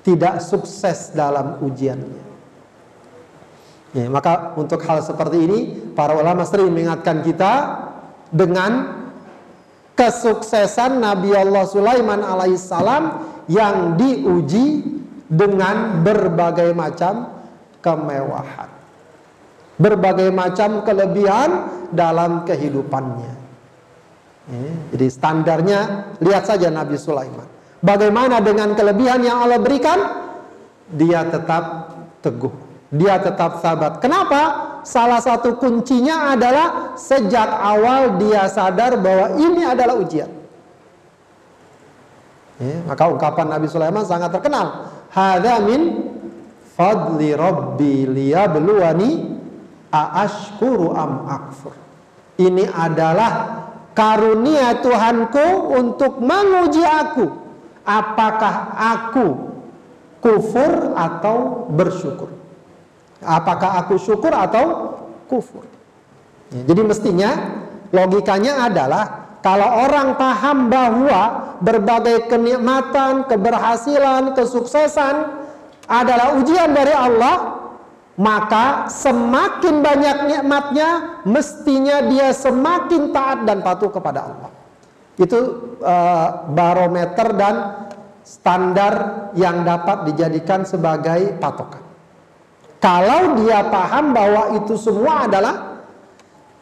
tidak 0.00 0.40
sukses 0.40 1.12
dalam 1.12 1.60
ujiannya. 1.60 2.24
Ya, 3.92 4.06
maka 4.08 4.56
untuk 4.56 4.80
hal 4.88 5.04
seperti 5.04 5.44
ini 5.44 5.58
para 5.92 6.16
ulama 6.16 6.48
sering 6.48 6.72
mengingatkan 6.72 7.20
kita 7.20 7.52
dengan 8.32 9.04
kesuksesan 9.96 11.00
Nabi 11.00 11.32
Allah 11.32 11.64
Sulaiman 11.64 12.20
alaihissalam 12.20 13.04
yang 13.48 13.96
diuji 13.96 14.84
dengan 15.26 16.04
berbagai 16.04 16.70
macam 16.76 17.42
kemewahan. 17.80 18.70
Berbagai 19.76 20.32
macam 20.32 20.84
kelebihan 20.84 21.68
dalam 21.92 22.44
kehidupannya. 22.48 23.34
Ya, 24.46 24.72
jadi 24.94 25.06
standarnya 25.10 25.80
lihat 26.22 26.46
saja 26.46 26.70
Nabi 26.70 26.94
Sulaiman. 26.94 27.48
Bagaimana 27.82 28.38
dengan 28.40 28.72
kelebihan 28.78 29.20
yang 29.26 29.42
Allah 29.42 29.60
berikan? 29.60 29.98
Dia 30.86 31.26
tetap 31.26 31.92
teguh. 32.22 32.65
Dia 32.96 33.20
tetap 33.20 33.60
sabat. 33.60 34.00
Kenapa? 34.00 34.72
Salah 34.86 35.20
satu 35.20 35.58
kuncinya 35.58 36.32
adalah 36.32 36.94
sejak 36.96 37.46
awal 37.46 38.16
dia 38.22 38.46
sadar 38.48 38.96
bahwa 38.98 39.36
ini 39.36 39.62
adalah 39.66 39.98
ujian. 39.98 40.30
Ya, 42.56 42.80
maka 42.88 43.04
ungkapan 43.10 43.52
Nabi 43.52 43.66
Sulaiman 43.68 44.06
sangat 44.08 44.32
terkenal. 44.32 44.88
Hada 45.12 45.60
min 45.60 46.08
fadli 46.72 47.36
rabbi 47.36 48.08
liyabluwani 48.08 49.36
aashkuru 49.92 50.96
am 50.96 51.12
akfur. 51.28 51.74
Ini 52.40 52.64
adalah 52.70 53.32
karunia 53.92 54.80
Tuhanku 54.80 55.72
untuk 55.76 56.20
menguji 56.20 56.84
aku 56.84 57.46
apakah 57.86 58.74
aku 58.76 59.26
kufur 60.18 60.92
atau 60.98 61.70
bersyukur? 61.70 62.34
Apakah 63.26 63.82
aku 63.82 63.98
syukur 63.98 64.30
atau 64.30 64.94
kufur? 65.26 65.66
Ya, 66.54 66.62
jadi 66.62 66.86
mestinya 66.86 67.30
logikanya 67.90 68.70
adalah 68.70 69.04
kalau 69.42 69.86
orang 69.86 70.14
paham 70.18 70.70
bahwa 70.70 71.54
berbagai 71.62 72.26
kenikmatan, 72.26 73.30
keberhasilan, 73.30 74.34
kesuksesan 74.34 75.46
adalah 75.86 76.34
ujian 76.38 76.74
dari 76.74 76.90
Allah, 76.90 77.62
maka 78.18 78.90
semakin 78.90 79.86
banyak 79.86 80.16
nikmatnya, 80.34 81.22
mestinya 81.22 82.02
dia 82.10 82.34
semakin 82.34 83.14
taat 83.14 83.46
dan 83.46 83.62
patuh 83.62 83.90
kepada 83.94 84.26
Allah. 84.26 84.50
Itu 85.14 85.38
uh, 85.78 86.50
barometer 86.50 87.30
dan 87.38 87.54
standar 88.26 88.94
yang 89.38 89.62
dapat 89.62 90.10
dijadikan 90.10 90.66
sebagai 90.66 91.38
patokan. 91.38 91.85
Kalau 92.86 93.42
dia 93.42 93.66
paham 93.66 94.14
bahwa 94.14 94.54
itu 94.54 94.78
semua 94.78 95.26
adalah 95.26 95.82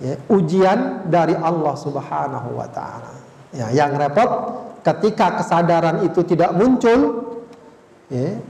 ya, 0.00 0.16
ujian 0.32 1.04
dari 1.12 1.36
Allah 1.36 1.76
Subhanahu 1.76 2.48
wa 2.56 2.64
taala. 2.72 3.12
Ya, 3.52 3.68
yang 3.68 3.92
repot 3.92 4.56
ketika 4.80 5.36
kesadaran 5.36 6.00
itu 6.00 6.24
tidak 6.24 6.56
muncul, 6.56 7.28
ya, 8.08 8.40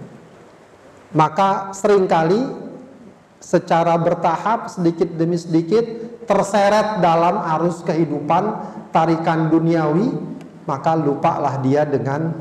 maka 1.18 1.74
sering 1.74 2.06
kali 2.06 2.46
secara 3.42 3.98
bertahap 3.98 4.70
sedikit 4.70 5.10
demi 5.18 5.34
sedikit 5.34 5.82
terseret 6.30 7.02
dalam 7.02 7.42
arus 7.58 7.82
kehidupan 7.82 8.70
tarikan 8.94 9.50
duniawi 9.50 10.14
maka 10.64 10.96
lupalah 10.96 11.60
dia 11.60 11.84
dengan 11.84 12.32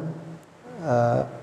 uh, 0.79 1.42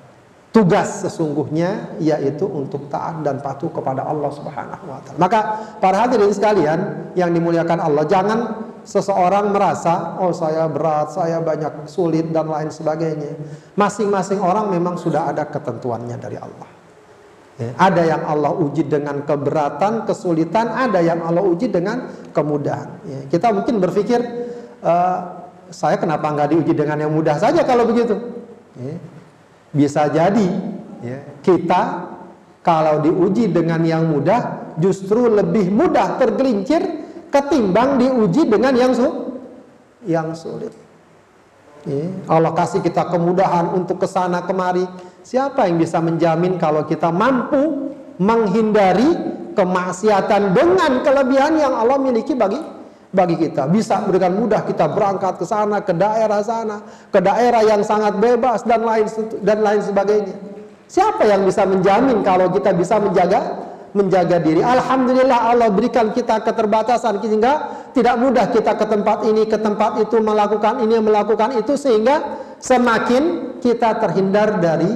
tugas 0.51 1.07
sesungguhnya 1.07 1.95
yaitu 2.03 2.43
untuk 2.47 2.91
taat 2.91 3.23
dan 3.23 3.39
patuh 3.39 3.71
kepada 3.71 4.03
Allah 4.03 4.31
Subhanahu 4.35 4.85
wa 4.91 4.99
taala. 5.03 5.19
Maka 5.19 5.41
para 5.79 6.07
hadirin 6.07 6.35
sekalian 6.35 7.11
yang 7.15 7.31
dimuliakan 7.31 7.79
Allah, 7.79 8.05
jangan 8.07 8.39
seseorang 8.83 9.55
merasa 9.55 10.19
oh 10.19 10.35
saya 10.35 10.67
berat, 10.67 11.15
saya 11.15 11.39
banyak 11.39 11.87
sulit 11.87 12.35
dan 12.35 12.51
lain 12.51 12.75
sebagainya. 12.75 13.39
Masing-masing 13.79 14.43
orang 14.43 14.75
memang 14.75 14.99
sudah 14.99 15.31
ada 15.31 15.47
ketentuannya 15.47 16.19
dari 16.19 16.39
Allah. 16.39 16.69
Ya, 17.61 17.71
ada 17.77 18.03
yang 18.03 18.23
Allah 18.25 18.57
uji 18.57 18.89
dengan 18.89 19.21
keberatan, 19.21 20.09
kesulitan, 20.09 20.73
ada 20.73 20.97
yang 21.05 21.21
Allah 21.21 21.45
uji 21.45 21.69
dengan 21.69 22.09
kemudahan. 22.33 22.89
Ya, 23.05 23.21
kita 23.29 23.53
mungkin 23.53 23.85
berpikir 23.85 24.17
uh, 24.81 25.45
saya 25.69 26.01
kenapa 26.01 26.25
nggak 26.33 26.57
diuji 26.57 26.73
dengan 26.73 26.97
yang 27.05 27.13
mudah 27.13 27.37
saja 27.37 27.61
kalau 27.63 27.85
begitu? 27.85 28.17
Ya, 28.81 28.97
bisa 29.71 30.11
jadi 30.11 30.49
ya, 31.03 31.19
kita 31.41 32.11
kalau 32.61 33.01
diuji 33.01 33.49
dengan 33.49 33.81
yang 33.87 34.11
mudah 34.11 34.75
justru 34.77 35.31
lebih 35.31 35.73
mudah 35.73 36.21
tergelincir 36.21 36.83
ketimbang 37.31 37.97
diuji 37.97 38.47
dengan 38.51 38.75
yang 38.77 38.93
su 38.93 39.09
yang 40.05 40.33
sulit. 40.35 40.73
Ya, 41.89 42.13
Allah 42.29 42.53
kasih 42.53 42.85
kita 42.85 43.09
kemudahan 43.09 43.73
untuk 43.73 44.05
ke 44.05 44.09
sana 44.09 44.45
kemari. 44.45 44.85
Siapa 45.25 45.65
yang 45.65 45.81
bisa 45.81 45.97
menjamin 46.05 46.61
kalau 46.61 46.85
kita 46.85 47.09
mampu 47.09 47.97
menghindari 48.21 49.17
kemaksiatan 49.57 50.53
dengan 50.53 51.01
kelebihan 51.01 51.57
yang 51.57 51.73
Allah 51.73 51.97
miliki 51.97 52.37
bagi 52.37 52.61
bagi 53.11 53.37
kita. 53.39 53.67
Bisa 53.67 54.03
berikan 54.07 54.39
mudah 54.39 54.63
kita 54.63 54.87
berangkat 54.91 55.39
ke 55.39 55.47
sana, 55.47 55.83
ke 55.83 55.91
daerah 55.91 56.41
sana, 56.43 56.83
ke 57.11 57.19
daerah 57.19 57.63
yang 57.67 57.83
sangat 57.83 58.17
bebas 58.19 58.63
dan 58.63 58.87
lain 58.87 59.07
dan 59.43 59.59
lain 59.63 59.83
sebagainya. 59.83 60.35
Siapa 60.91 61.23
yang 61.27 61.47
bisa 61.47 61.67
menjamin 61.67 62.23
kalau 62.27 62.51
kita 62.51 62.75
bisa 62.75 62.99
menjaga 62.99 63.67
menjaga 63.95 64.39
diri? 64.43 64.63
Alhamdulillah 64.63 65.55
Allah 65.55 65.71
berikan 65.71 66.15
kita 66.15 66.43
keterbatasan 66.43 67.19
sehingga 67.23 67.87
tidak 67.95 68.15
mudah 68.19 68.47
kita 68.51 68.79
ke 68.79 68.87
tempat 68.87 69.27
ini, 69.27 69.47
ke 69.47 69.59
tempat 69.59 69.99
itu 70.03 70.19
melakukan 70.23 70.83
ini, 70.83 70.99
melakukan 71.03 71.59
itu 71.59 71.75
sehingga 71.75 72.39
semakin 72.63 73.55
kita 73.59 73.99
terhindar 73.99 74.63
dari 74.63 74.91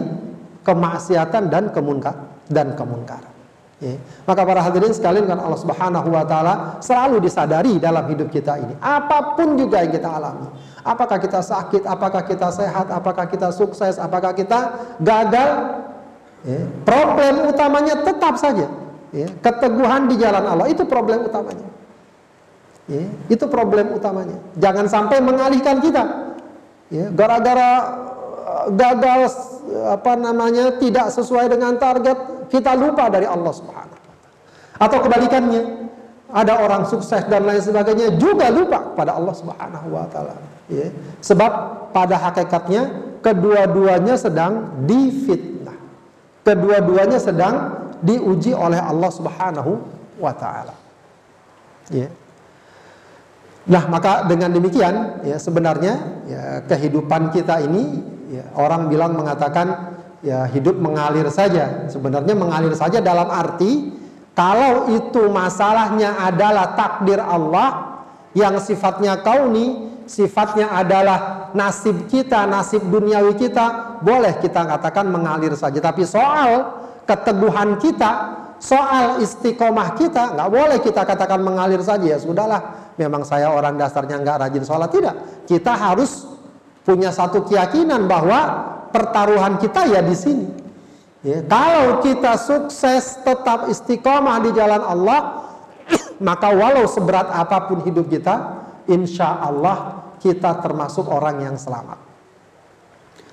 kemaksiatan 0.62 1.50
dan 1.50 1.70
kemunkar 1.74 2.14
dan 2.46 2.78
kemunkaran. 2.78 3.33
Ya. 3.84 4.00
Maka 4.24 4.48
para 4.48 4.64
hadirin 4.64 4.96
sekalian 4.96 5.28
kan 5.28 5.36
Allah 5.36 5.60
Subhanahu 5.60 6.08
wa 6.08 6.24
taala 6.24 6.80
selalu 6.80 7.20
disadari 7.20 7.76
dalam 7.76 8.08
hidup 8.08 8.32
kita 8.32 8.56
ini. 8.56 8.72
Apa 8.80 9.36
pun 9.36 9.60
juga 9.60 9.84
yang 9.84 9.92
kita 9.92 10.08
alami. 10.08 10.48
Apakah 10.80 11.20
kita 11.20 11.44
sakit, 11.44 11.84
apakah 11.84 12.24
kita 12.24 12.48
sehat, 12.48 12.88
apakah 12.88 13.28
kita 13.28 13.52
sukses, 13.52 14.00
apakah 14.00 14.32
kita 14.32 14.72
gagal, 15.04 15.50
ya. 16.48 16.64
problem 16.88 17.52
utamanya 17.52 18.00
tetap 18.00 18.40
saja 18.40 18.72
ya. 19.12 19.28
keteguhan 19.44 20.08
di 20.08 20.16
jalan 20.16 20.44
Allah 20.48 20.72
itu 20.72 20.88
problem 20.88 21.28
utamanya. 21.28 21.68
Ya. 22.88 23.04
Itu 23.28 23.52
problem 23.52 23.92
utamanya. 23.92 24.40
Jangan 24.56 24.88
sampai 24.88 25.20
mengalihkan 25.20 25.84
kita. 25.84 26.32
Ya, 26.88 27.12
gara-gara 27.12 27.70
uh, 28.48 28.66
gagal 28.72 29.28
apa 29.92 30.12
namanya 30.16 30.76
tidak 30.80 31.12
sesuai 31.12 31.52
dengan 31.52 31.76
target 31.80 32.33
kita 32.54 32.78
lupa 32.78 33.10
dari 33.10 33.26
Allah 33.26 33.50
Subhanahu 33.50 34.02
Atau 34.78 34.98
kebalikannya, 35.02 35.90
ada 36.30 36.62
orang 36.62 36.86
sukses 36.86 37.26
dan 37.26 37.46
lain 37.46 37.62
sebagainya 37.62 38.14
juga 38.14 38.50
lupa 38.50 38.94
pada 38.94 39.18
Allah 39.18 39.34
Subhanahu 39.34 39.86
wa 39.90 40.06
taala. 40.10 40.34
Ya. 40.70 40.90
Sebab 41.22 41.50
pada 41.94 42.18
hakikatnya 42.18 42.90
kedua-duanya 43.22 44.14
sedang 44.18 44.70
difitnah. 44.86 45.78
Kedua-duanya 46.42 47.18
sedang 47.22 47.86
diuji 48.02 48.50
oleh 48.50 48.78
Allah 48.82 49.10
Subhanahu 49.14 49.78
wa 50.18 50.32
taala. 50.34 50.74
Ya. 51.90 52.10
Nah, 53.64 53.88
maka 53.88 54.26
dengan 54.28 54.52
demikian 54.52 55.24
ya 55.24 55.40
sebenarnya 55.40 55.94
ya 56.28 56.42
kehidupan 56.68 57.32
kita 57.32 57.64
ini 57.64 58.02
ya, 58.28 58.44
orang 58.58 58.92
bilang 58.92 59.16
mengatakan 59.16 59.93
ya 60.24 60.48
hidup 60.48 60.80
mengalir 60.80 61.28
saja. 61.28 61.86
Sebenarnya 61.92 62.32
mengalir 62.32 62.72
saja 62.72 62.98
dalam 63.04 63.28
arti 63.28 63.92
kalau 64.34 64.90
itu 64.90 65.30
masalahnya 65.30 66.18
adalah 66.18 66.74
takdir 66.74 67.22
Allah 67.22 68.02
yang 68.34 68.58
sifatnya 68.58 69.22
kauni, 69.22 69.94
sifatnya 70.10 70.74
adalah 70.74 71.52
nasib 71.54 72.10
kita, 72.10 72.42
nasib 72.50 72.82
duniawi 72.82 73.38
kita, 73.38 74.00
boleh 74.02 74.34
kita 74.42 74.66
katakan 74.66 75.06
mengalir 75.06 75.54
saja. 75.54 75.78
Tapi 75.78 76.02
soal 76.02 76.82
keteguhan 77.06 77.78
kita, 77.78 78.10
soal 78.58 79.22
istiqomah 79.22 79.94
kita, 79.94 80.34
nggak 80.34 80.50
boleh 80.50 80.78
kita 80.82 81.06
katakan 81.06 81.38
mengalir 81.38 81.78
saja 81.86 82.02
ya 82.02 82.18
sudahlah. 82.18 82.90
Memang 82.98 83.22
saya 83.22 83.54
orang 83.54 83.78
dasarnya 83.78 84.18
nggak 84.18 84.50
rajin 84.50 84.64
sholat 84.66 84.90
tidak. 84.90 85.14
Kita 85.46 85.78
harus 85.78 86.26
punya 86.82 87.14
satu 87.14 87.46
keyakinan 87.46 88.10
bahwa 88.10 88.40
pertaruhan 88.94 89.58
kita 89.58 89.90
ya 89.90 89.98
di 89.98 90.14
sini. 90.14 90.46
Ya, 91.26 91.42
kalau 91.42 91.98
kita 91.98 92.38
sukses 92.38 93.18
tetap 93.26 93.66
istiqomah 93.66 94.38
di 94.44 94.54
jalan 94.54 94.78
Allah, 94.86 95.50
maka 96.28 96.54
walau 96.54 96.86
seberat 96.86 97.26
apa 97.34 97.66
pun 97.66 97.82
hidup 97.82 98.06
kita, 98.06 98.62
insya 98.86 99.42
Allah 99.42 100.06
kita 100.22 100.62
termasuk 100.62 101.10
orang 101.10 101.42
yang 101.42 101.56
selamat. 101.58 101.98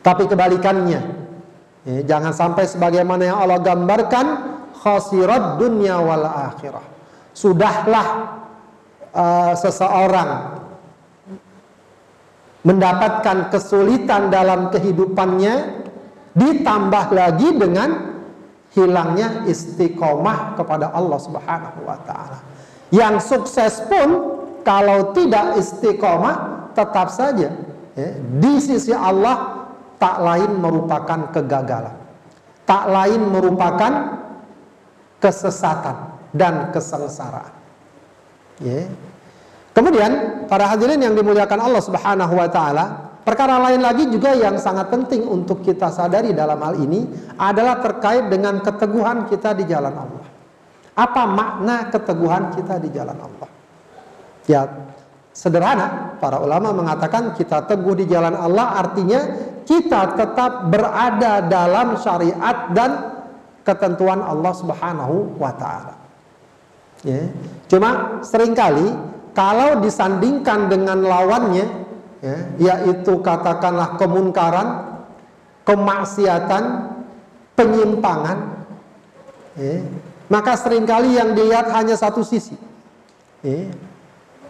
Tapi 0.02 0.26
kebalikannya, 0.26 1.02
ya, 1.86 2.00
jangan 2.10 2.34
sampai 2.34 2.65
sebagaimana 2.65 3.21
yang 3.21 3.38
Allah 3.38 3.62
gambarkan, 3.62 4.26
khasirat 4.82 5.62
dunia 5.62 6.02
wal 6.02 6.26
akhirah. 6.26 6.82
Sudahlah 7.38 8.08
uh, 9.13 9.54
seseorang 9.54 10.30
mendapatkan 12.62 13.50
kesulitan 13.50 14.30
dalam 14.30 14.69
kehidupannya 14.69 15.84
ditambah 16.38 17.06
lagi 17.12 17.50
dengan 17.58 17.89
hilangnya 18.71 19.43
istiqomah 19.50 20.56
kepada 20.56 20.95
Allah 20.95 21.19
Subhanahu 21.19 21.80
wa 21.84 21.97
taala. 22.08 22.39
Yang 22.91 23.15
sukses 23.28 23.84
pun 23.88 24.39
kalau 24.62 25.12
tidak 25.12 25.60
istiqomah 25.60 26.69
tetap 26.71 27.12
saja 27.12 27.52
ya, 27.97 28.10
di 28.15 28.54
sisi 28.62 28.95
Allah 28.95 29.67
tak 30.00 30.17
lain 30.21 30.52
merupakan 30.58 31.30
kegagalan. 31.34 31.97
Tak 32.65 32.84
lain 32.88 33.21
merupakan 33.28 33.93
kesesatan 35.19 36.15
dan 36.32 36.71
kesengsaraan. 36.71 37.54
Ya. 38.63 38.88
Kemudian 39.72 40.44
para 40.52 40.68
hadirin 40.68 41.00
yang 41.00 41.16
dimuliakan 41.16 41.60
Allah 41.64 41.80
Subhanahu 41.80 42.34
wa 42.36 42.48
taala, 42.52 42.86
perkara 43.24 43.56
lain 43.56 43.80
lagi 43.80 44.04
juga 44.12 44.36
yang 44.36 44.60
sangat 44.60 44.92
penting 44.92 45.24
untuk 45.24 45.64
kita 45.64 45.88
sadari 45.88 46.36
dalam 46.36 46.60
hal 46.60 46.76
ini 46.76 47.08
adalah 47.40 47.80
terkait 47.80 48.28
dengan 48.28 48.60
keteguhan 48.60 49.32
kita 49.32 49.56
di 49.56 49.64
jalan 49.64 49.96
Allah. 49.96 50.26
Apa 50.92 51.24
makna 51.24 51.88
keteguhan 51.88 52.52
kita 52.52 52.84
di 52.84 52.92
jalan 52.92 53.16
Allah? 53.16 53.50
Ya, 54.44 54.68
sederhana, 55.32 56.20
para 56.20 56.44
ulama 56.44 56.76
mengatakan 56.76 57.32
kita 57.40 57.64
teguh 57.64 57.96
di 57.96 58.12
jalan 58.12 58.36
Allah 58.36 58.76
artinya 58.76 59.24
kita 59.64 60.20
tetap 60.20 60.68
berada 60.68 61.40
dalam 61.48 61.96
syariat 61.96 62.68
dan 62.76 63.24
ketentuan 63.64 64.20
Allah 64.20 64.52
Subhanahu 64.52 65.40
wa 65.40 65.52
taala. 65.56 65.96
Ya. 67.08 67.30
Cuma 67.72 68.22
sering 68.22 68.52
kali 68.54 68.94
kalau 69.32 69.80
disandingkan 69.80 70.67
dengan 70.67 71.04
lawannya 71.04 71.65
ya, 72.20 72.38
yaitu 72.60 73.20
katakanlah 73.24 73.96
kemunkaran, 73.96 75.00
kemaksiatan, 75.63 76.63
penyimpangan 77.56 78.38
ya, 79.56 79.84
maka 80.28 80.56
sering 80.60 80.84
kali 80.84 81.15
yang 81.15 81.32
dilihat 81.32 81.72
hanya 81.72 81.96
satu 81.96 82.24
sisi. 82.24 82.56
Ya, 83.41 83.72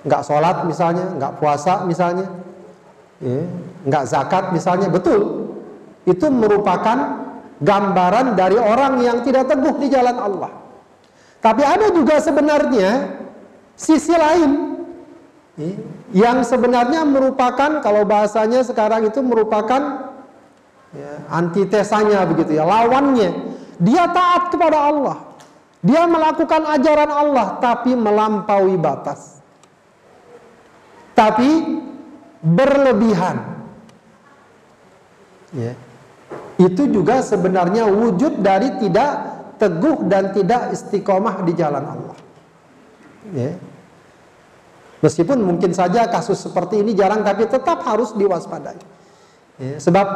nggak 0.02 0.22
sholat 0.26 0.65
misalnya, 0.65 1.06
nggak 1.15 1.34
puasa 1.38 1.86
misalnya 1.86 2.28
ya, 3.22 3.46
nggak 3.86 4.04
zakat 4.10 4.50
misalnya, 4.50 4.89
betul. 4.89 5.54
Itu 6.10 6.34
merupakan 6.34 7.22
gambaran 7.62 8.34
dari 8.34 8.58
orang 8.58 8.98
yang 9.06 9.22
tidak 9.22 9.46
teguh 9.46 9.78
di 9.78 9.88
jalan 9.94 10.17
Allah. 10.17 10.52
Tapi 11.41 11.62
ada 11.62 11.94
juga 11.94 12.17
sebenarnya 12.17 13.17
sisi 13.78 14.13
lain 14.13 14.71
yang 16.16 16.42
sebenarnya 16.48 17.04
merupakan 17.04 17.84
kalau 17.84 18.08
bahasanya 18.08 18.64
sekarang 18.64 19.06
itu 19.12 19.20
merupakan 19.20 20.10
ya, 20.96 21.12
antitesanya 21.28 22.24
begitu 22.24 22.56
ya 22.56 22.64
lawannya 22.64 23.52
dia 23.82 24.06
taat 24.14 24.54
kepada 24.54 24.78
Allah. 24.78 25.18
Dia 25.82 26.06
melakukan 26.06 26.62
ajaran 26.78 27.10
Allah 27.10 27.58
tapi 27.58 27.98
melampaui 27.98 28.78
batas. 28.78 29.42
Tapi 31.18 31.82
berlebihan. 32.46 33.42
Ya. 35.58 35.74
Itu 36.62 36.86
juga 36.86 37.26
sebenarnya 37.26 37.90
wujud 37.90 38.46
dari 38.46 38.78
tidak 38.78 39.42
teguh 39.58 40.06
dan 40.06 40.30
tidak 40.30 40.78
istiqomah 40.78 41.42
di 41.42 41.58
jalan 41.58 41.82
Allah. 41.82 42.18
Ya. 43.34 43.58
Meskipun 45.02 45.42
mungkin 45.42 45.74
saja 45.74 46.06
kasus 46.06 46.38
seperti 46.38 46.86
ini 46.86 46.94
jarang 46.94 47.26
tapi 47.26 47.50
tetap 47.50 47.82
harus 47.82 48.14
diwaspadai. 48.14 49.02
Ya, 49.62 49.78
sebab 49.78 50.08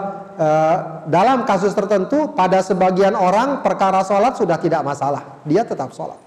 uh, 0.41 0.77
dalam 1.05 1.45
kasus 1.45 1.73
tertentu 1.77 2.33
pada 2.33 2.65
sebagian 2.65 3.13
orang 3.13 3.61
perkara 3.61 4.01
sholat 4.01 4.37
sudah 4.37 4.57
tidak 4.57 4.81
masalah, 4.81 5.41
dia 5.45 5.61
tetap 5.61 5.93
sholat. 5.93 6.17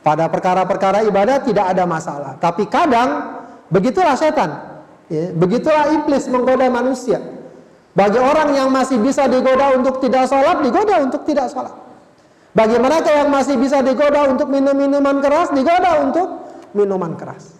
Pada 0.00 0.24
perkara-perkara 0.32 1.04
ibadah 1.04 1.44
tidak 1.44 1.68
ada 1.68 1.84
masalah. 1.84 2.40
Tapi 2.40 2.64
kadang 2.68 3.40
begitulah 3.68 4.16
setan, 4.16 4.80
ya, 5.12 5.36
begitulah 5.36 5.92
iblis 6.00 6.24
menggoda 6.32 6.64
manusia. 6.72 7.20
Bagi 7.92 8.16
orang 8.16 8.56
yang 8.56 8.72
masih 8.72 8.96
bisa 9.04 9.28
digoda 9.28 9.76
untuk 9.76 10.00
tidak 10.00 10.24
sholat, 10.24 10.64
digoda 10.64 10.96
untuk 11.04 11.28
tidak 11.28 11.52
sholat. 11.52 11.76
Bagi 12.56 12.80
mereka 12.80 13.20
yang 13.20 13.28
masih 13.28 13.60
bisa 13.60 13.84
digoda 13.84 14.32
untuk 14.32 14.48
minum 14.48 14.72
minuman 14.72 15.20
keras, 15.20 15.52
digoda 15.52 16.08
untuk 16.08 16.28
minuman 16.72 17.20
keras. 17.20 17.59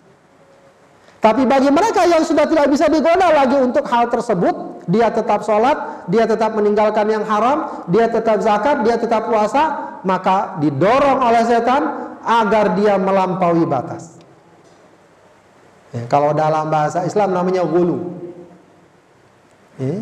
Tapi 1.21 1.45
bagi 1.45 1.69
mereka 1.69 2.09
yang 2.09 2.25
sudah 2.25 2.49
tidak 2.49 2.73
bisa 2.73 2.89
digoda 2.89 3.29
lagi 3.29 3.53
untuk 3.61 3.85
hal 3.85 4.09
tersebut, 4.09 4.81
dia 4.89 5.13
tetap 5.13 5.45
sholat, 5.45 6.09
dia 6.09 6.25
tetap 6.25 6.57
meninggalkan 6.57 7.05
yang 7.13 7.29
haram, 7.29 7.85
dia 7.93 8.09
tetap 8.09 8.41
zakat, 8.41 8.81
dia 8.89 8.97
tetap 8.97 9.29
puasa, 9.29 10.01
maka 10.01 10.57
didorong 10.65 11.21
oleh 11.21 11.45
setan 11.45 12.17
agar 12.25 12.73
dia 12.73 12.97
melampaui 12.97 13.69
batas. 13.69 14.17
Ya, 15.93 16.09
kalau 16.09 16.33
dalam 16.33 16.73
bahasa 16.73 17.05
Islam 17.05 17.37
namanya 17.37 17.69
gulu. 17.69 18.17
Ya, 19.77 20.01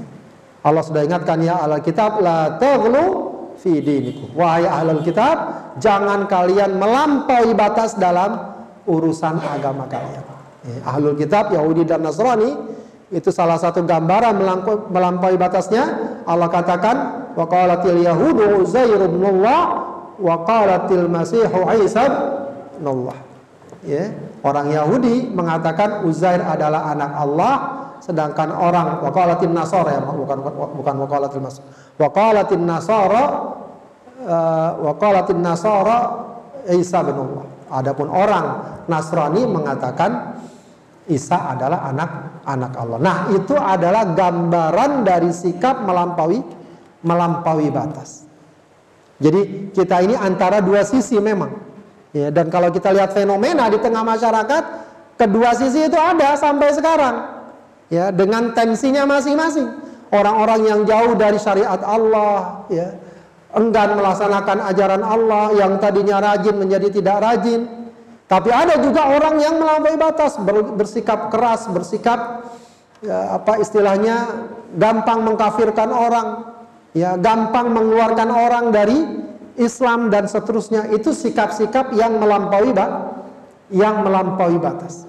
Allah 0.62 0.83
sudah 0.87 1.02
ingatkan 1.02 1.42
ya 1.42 1.59
alal 1.59 1.83
kitab 1.83 2.22
la 2.22 2.62
taghlu 2.62 3.35
fi 3.59 3.83
dinikum. 3.83 4.38
Wahai 4.38 4.70
ahlul 4.70 5.02
kitab, 5.02 5.50
jangan 5.83 6.31
kalian 6.31 6.78
melampaui 6.78 7.59
batas 7.59 7.98
dalam 7.98 8.54
urusan 8.87 9.42
agama 9.42 9.90
kalian. 9.90 10.38
Eh, 10.68 10.85
ahlul 10.85 11.16
kitab 11.16 11.48
Yahudi 11.48 11.88
dan 11.88 12.04
Nasrani 12.04 12.52
itu 13.09 13.33
salah 13.33 13.57
satu 13.57 13.81
gambaran 13.88 14.37
melampaui 14.92 15.40
batasnya. 15.40 15.85
Allah 16.28 16.52
katakan 16.52 16.96
wa 17.33 17.48
qalatil 17.48 18.04
yahudu 18.04 18.61
Uzair 18.61 19.00
ibn 19.00 19.24
Allah 19.24 19.61
wa 20.20 20.44
qalatil 20.44 21.09
masihu 21.09 21.64
Isa 21.81 22.04
ibn 22.76 22.85
Allah. 22.85 23.16
Ya 23.81 24.12
orang 24.44 24.68
Yahudi 24.68 25.33
mengatakan 25.33 26.04
Uzair 26.04 26.44
adalah 26.44 26.92
anak 26.92 27.11
Allah 27.16 27.54
sedangkan 28.04 28.52
orang 28.52 29.00
wa 29.00 29.11
qalatin 29.11 29.57
nasara 29.57 29.98
ya 29.98 30.00
bukan 30.04 30.38
bukan 30.76 30.94
wa 31.02 31.07
qalatil 31.11 31.42
mas 31.42 31.59
wa 31.98 32.07
qalatin 32.14 32.62
nasara 32.62 33.24
uh, 34.22 34.70
wa 34.78 34.92
qalatin 35.00 35.40
nasara 35.40 36.28
Isa 36.68 37.00
bin 37.00 37.16
Allah. 37.16 37.46
Adapun 37.68 38.12
orang 38.12 38.46
Nasrani 38.88 39.44
mengatakan 39.44 40.40
Isa 41.09 41.57
adalah 41.57 41.88
anak 41.88 42.11
anak 42.44 42.73
Allah. 42.77 42.99
Nah, 43.01 43.18
itu 43.33 43.57
adalah 43.57 44.12
gambaran 44.12 45.09
dari 45.09 45.33
sikap 45.33 45.81
melampaui 45.81 46.44
melampaui 47.01 47.73
batas. 47.73 48.29
Jadi 49.18 49.73
kita 49.75 50.05
ini 50.05 50.14
antara 50.14 50.61
dua 50.61 50.85
sisi 50.85 51.18
memang. 51.18 51.51
Ya, 52.12 52.33
dan 52.33 52.49
kalau 52.49 52.73
kita 52.73 52.92
lihat 52.92 53.12
fenomena 53.12 53.68
di 53.68 53.77
tengah 53.81 54.01
masyarakat, 54.01 54.62
kedua 55.21 55.53
sisi 55.57 55.88
itu 55.88 55.99
ada 55.99 56.37
sampai 56.37 56.73
sekarang. 56.73 57.16
Ya, 57.88 58.12
dengan 58.12 58.53
tensinya 58.53 59.05
masing-masing. 59.09 59.68
Orang-orang 60.09 60.61
yang 60.64 60.81
jauh 60.88 61.12
dari 61.16 61.37
syariat 61.37 61.81
Allah, 61.85 62.64
ya, 62.73 62.97
enggan 63.53 63.97
melaksanakan 63.97 64.64
ajaran 64.73 65.05
Allah, 65.05 65.53
yang 65.57 65.77
tadinya 65.77 66.21
rajin 66.21 66.57
menjadi 66.57 66.88
tidak 66.88 67.16
rajin, 67.21 67.77
tapi 68.28 68.52
ada 68.52 68.76
juga 68.76 69.08
orang 69.08 69.40
yang 69.40 69.56
melampaui 69.56 69.96
batas, 69.96 70.36
bersikap 70.76 71.32
keras, 71.32 71.64
bersikap 71.72 72.44
ya, 73.00 73.40
apa 73.40 73.56
istilahnya 73.56 74.44
gampang 74.76 75.24
mengkafirkan 75.24 75.88
orang, 75.88 76.28
ya 76.92 77.16
gampang 77.16 77.72
mengeluarkan 77.72 78.28
orang 78.28 78.68
dari 78.68 79.00
Islam 79.56 80.12
dan 80.12 80.28
seterusnya. 80.28 80.92
Itu 80.92 81.16
sikap-sikap 81.16 81.96
yang 81.96 82.20
melampaui 82.20 82.76
yang 83.72 84.04
melampaui 84.04 84.60
batas. 84.60 85.08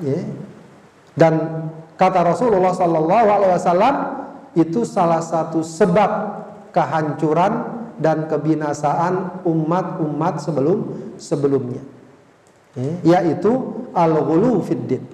Ya. 0.00 0.24
Dan 1.12 1.68
kata 2.00 2.24
Rasulullah 2.24 2.72
Sallallahu 2.72 3.28
Alaihi 3.28 3.52
Wasallam 3.52 3.94
itu 4.56 4.80
salah 4.88 5.20
satu 5.20 5.60
sebab 5.60 6.40
kehancuran 6.72 7.84
dan 8.00 8.32
kebinasaan 8.32 9.44
umat-umat 9.44 10.40
sebelum 10.40 10.78
sebelumnya 11.20 11.97
yaitu 13.04 13.52
al-ghulu 13.94 14.64
fiddin. 14.64 15.04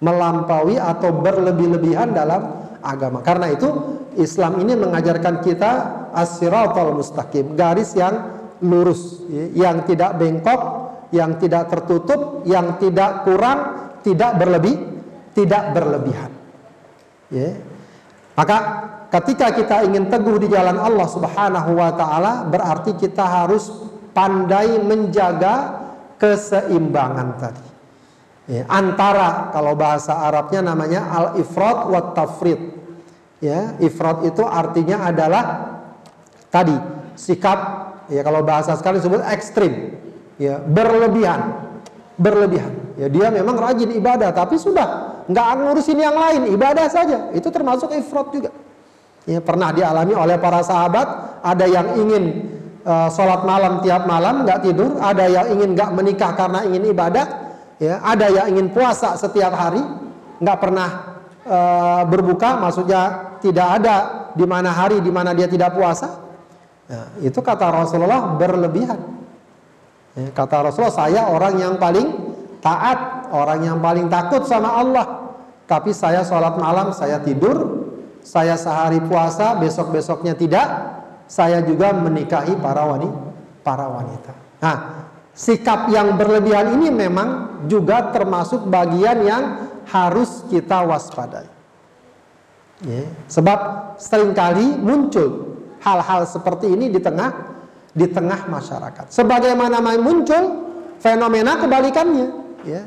Melampaui 0.00 0.76
atau 0.76 1.08
berlebih-lebihan 1.08 2.12
dalam 2.12 2.68
agama. 2.84 3.24
Karena 3.24 3.48
itu 3.50 3.68
Islam 4.16 4.60
ini 4.60 4.76
mengajarkan 4.76 5.44
kita 5.44 5.72
as-siratal 6.16 6.96
mustaqim 6.96 7.56
garis 7.56 7.92
yang 7.92 8.36
lurus 8.64 9.20
yang 9.52 9.84
tidak 9.84 10.16
bengkok 10.16 10.60
yang 11.12 11.36
tidak 11.36 11.68
tertutup 11.68 12.42
yang 12.48 12.80
tidak 12.80 13.28
kurang 13.28 13.92
tidak 14.00 14.40
berlebih 14.40 14.76
tidak 15.36 15.76
berlebihan. 15.76 16.32
Ya. 17.28 17.58
maka 18.38 18.58
ketika 19.10 19.50
kita 19.50 19.76
ingin 19.82 20.06
teguh 20.06 20.38
di 20.38 20.46
jalan 20.46 20.78
Allah 20.78 21.08
Subhanahu 21.10 21.74
wa 21.74 21.90
taala 21.92 22.46
berarti 22.46 22.94
kita 22.94 23.26
harus 23.26 23.68
pandai 24.14 24.78
menjaga 24.80 25.85
keseimbangan 26.20 27.28
tadi. 27.40 27.66
Ya, 28.46 28.62
antara 28.70 29.50
kalau 29.50 29.74
bahasa 29.74 30.22
Arabnya 30.22 30.62
namanya 30.62 31.10
al 31.10 31.26
ifrat 31.42 31.90
wa 31.90 32.14
tafrid. 32.14 32.78
Ya, 33.42 33.74
ifrat 33.82 34.22
itu 34.22 34.42
artinya 34.46 35.10
adalah 35.10 35.44
tadi 36.48 36.72
sikap 37.18 37.58
ya 38.06 38.22
kalau 38.22 38.46
bahasa 38.46 38.78
sekali 38.78 39.02
disebut 39.02 39.22
ekstrim. 39.26 39.98
Ya, 40.38 40.62
berlebihan. 40.62 41.58
Berlebihan. 42.16 42.72
Ya, 42.96 43.10
dia 43.10 43.28
memang 43.28 43.58
rajin 43.58 43.92
ibadah 43.92 44.30
tapi 44.30 44.56
sudah 44.56 45.20
nggak 45.26 45.46
ngurusin 45.58 45.98
yang 45.98 46.14
lain, 46.14 46.46
ibadah 46.54 46.86
saja. 46.86 47.34
Itu 47.34 47.50
termasuk 47.50 47.90
ifrat 47.92 48.30
juga. 48.30 48.50
Ya, 49.26 49.42
pernah 49.42 49.74
dialami 49.74 50.14
oleh 50.14 50.38
para 50.38 50.62
sahabat, 50.62 51.42
ada 51.42 51.66
yang 51.66 51.98
ingin 51.98 52.55
uh, 52.86 53.08
sholat 53.10 53.42
malam 53.42 53.82
tiap 53.82 54.06
malam 54.06 54.46
nggak 54.46 54.62
tidur, 54.62 54.96
ada 55.02 55.26
yang 55.26 55.58
ingin 55.58 55.74
nggak 55.74 55.90
menikah 55.92 56.32
karena 56.38 56.62
ingin 56.62 56.94
ibadah, 56.94 57.26
ya, 57.82 57.98
ada 58.00 58.30
yang 58.30 58.46
ingin 58.54 58.70
puasa 58.70 59.18
setiap 59.18 59.52
hari, 59.52 59.82
nggak 60.38 60.58
pernah 60.62 60.88
uh, 61.44 62.02
berbuka, 62.06 62.62
maksudnya 62.62 63.34
tidak 63.42 63.82
ada 63.82 63.96
di 64.32 64.46
mana 64.46 64.70
hari 64.70 65.02
di 65.02 65.10
mana 65.10 65.34
dia 65.34 65.50
tidak 65.50 65.74
puasa. 65.74 66.22
Ya, 66.86 67.10
itu 67.18 67.42
kata 67.42 67.66
Rasulullah 67.74 68.38
berlebihan. 68.38 69.00
Ya, 70.14 70.30
kata 70.30 70.70
Rasulullah 70.70 70.94
saya 70.94 71.26
orang 71.26 71.58
yang 71.58 71.74
paling 71.82 72.14
taat, 72.62 73.28
orang 73.34 73.60
yang 73.66 73.78
paling 73.82 74.06
takut 74.06 74.46
sama 74.46 74.70
Allah. 74.70 75.06
Tapi 75.66 75.90
saya 75.90 76.22
sholat 76.22 76.62
malam, 76.62 76.94
saya 76.94 77.18
tidur, 77.18 77.90
saya 78.22 78.54
sehari 78.54 79.02
puasa, 79.02 79.58
besok-besoknya 79.58 80.38
tidak, 80.38 80.66
saya 81.26 81.62
juga 81.62 81.94
menikahi 81.94 82.54
para 82.58 82.86
wanita. 82.86 83.20
Para 83.66 83.86
wanita. 83.90 84.32
Nah, 84.62 84.76
sikap 85.34 85.90
yang 85.90 86.14
berlebihan 86.14 86.78
ini 86.78 86.88
memang 86.88 87.62
juga 87.66 88.14
termasuk 88.14 88.66
bagian 88.70 89.26
yang 89.26 89.44
harus 89.90 90.46
kita 90.50 90.86
waspadai. 90.86 91.46
Ya, 92.84 93.08
sebab 93.26 93.58
sering 93.96 94.36
kali 94.36 94.76
muncul 94.76 95.56
hal-hal 95.80 96.28
seperti 96.28 96.68
ini 96.68 96.92
di 96.92 97.00
tengah 97.00 97.32
di 97.96 98.04
tengah 98.04 98.52
masyarakat. 98.52 99.08
Sebagaimana 99.08 99.80
muncul 99.96 100.68
fenomena 101.00 101.56
kebalikannya, 101.56 102.26
ya. 102.68 102.84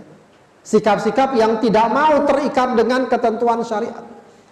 Sikap-sikap 0.62 1.34
yang 1.34 1.58
tidak 1.58 1.90
mau 1.90 2.22
terikat 2.30 2.78
dengan 2.78 3.10
ketentuan 3.10 3.66
syariat. 3.66 4.06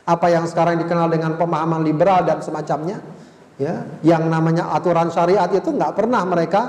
Apa 0.08 0.32
yang 0.34 0.50
sekarang 0.50 0.82
dikenal 0.82 1.12
dengan 1.14 1.38
pemahaman 1.38 1.86
liberal 1.86 2.26
dan 2.26 2.42
semacamnya, 2.42 2.98
ya 3.58 3.86
yang 4.06 4.30
namanya 4.30 4.74
aturan 4.74 5.10
syariat 5.10 5.50
itu 5.50 5.74
nggak 5.74 5.94
pernah 5.98 6.22
mereka 6.26 6.62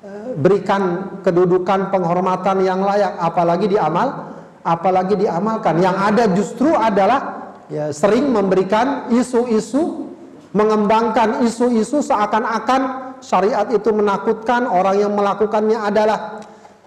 eh, 0.00 0.32
berikan 0.36 1.16
kedudukan 1.20 1.92
penghormatan 1.92 2.64
yang 2.64 2.80
layak 2.80 3.16
apalagi 3.20 3.68
diamal 3.68 4.32
apalagi 4.64 5.16
diamalkan 5.16 5.80
yang 5.80 5.96
ada 5.96 6.28
justru 6.32 6.72
adalah 6.72 7.52
ya 7.72 7.92
sering 7.92 8.28
memberikan 8.32 9.08
isu-isu 9.12 10.10
mengembangkan 10.50 11.46
isu-isu 11.46 12.02
seakan-akan 12.02 13.14
syariat 13.22 13.68
itu 13.70 13.90
menakutkan, 13.94 14.66
orang 14.66 14.98
yang 14.98 15.12
melakukannya 15.14 15.78
adalah 15.78 16.42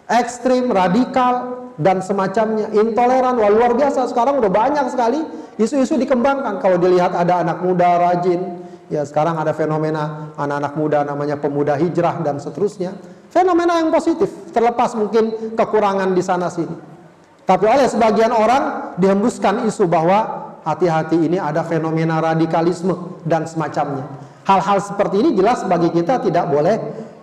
ekstrim, 0.09 0.67
radikal, 0.73 1.63
dan 1.79 2.03
semacamnya, 2.03 2.69
intoleran, 2.75 3.39
wah 3.39 3.49
luar 3.49 3.73
biasa. 3.73 4.05
Sekarang 4.11 4.37
udah 4.37 4.51
banyak 4.51 4.85
sekali 4.93 5.23
isu-isu 5.57 5.97
dikembangkan. 5.97 6.59
Kalau 6.59 6.77
dilihat 6.77 7.15
ada 7.15 7.41
anak 7.41 7.63
muda 7.63 7.97
rajin, 7.97 8.62
ya 8.87 9.03
sekarang 9.07 9.39
ada 9.39 9.55
fenomena 9.55 10.33
anak-anak 10.35 10.73
muda 10.75 10.99
namanya 11.07 11.35
pemuda 11.39 11.77
hijrah 11.77 12.19
dan 12.23 12.39
seterusnya. 12.39 12.95
Fenomena 13.33 13.81
yang 13.81 13.89
positif, 13.89 14.29
terlepas 14.53 14.93
mungkin 14.93 15.57
kekurangan 15.57 16.13
di 16.13 16.21
sana 16.21 16.53
sini. 16.53 16.75
Tapi 17.43 17.65
oleh 17.67 17.89
sebagian 17.89 18.31
orang 18.31 18.95
dihembuskan 18.95 19.65
isu 19.67 19.89
bahwa 19.89 20.53
hati-hati 20.63 21.19
ini 21.19 21.41
ada 21.41 21.65
fenomena 21.65 22.23
radikalisme 22.23 23.19
dan 23.27 23.43
semacamnya. 23.43 24.07
Hal-hal 24.47 24.79
seperti 24.79 25.19
ini 25.23 25.29
jelas 25.35 25.63
bagi 25.67 25.91
kita 25.91 26.23
tidak 26.23 26.45
boleh 26.47 26.75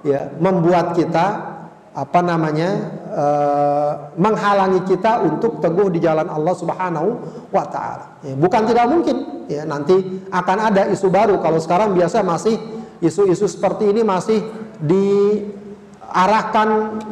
ya 0.05 0.33
membuat 0.41 0.97
kita 0.97 1.50
apa 1.91 2.23
namanya 2.23 2.71
uh, 3.11 4.15
menghalangi 4.15 4.87
kita 4.87 5.27
untuk 5.27 5.59
teguh 5.59 5.91
di 5.91 5.99
jalan 5.99 6.31
Allah 6.31 6.55
Subhanahu 6.55 7.19
wa 7.51 7.67
taala. 7.67 8.23
Ya, 8.23 8.39
bukan 8.39 8.63
tidak 8.71 8.87
mungkin. 8.87 9.43
Ya 9.51 9.67
nanti 9.67 10.23
akan 10.31 10.59
ada 10.71 10.87
isu 10.87 11.11
baru. 11.11 11.43
Kalau 11.43 11.59
sekarang 11.59 11.99
biasa 11.99 12.23
masih 12.23 12.55
isu-isu 13.03 13.51
seperti 13.51 13.91
ini 13.91 14.07
masih 14.07 14.39
diarahkan 14.79 16.69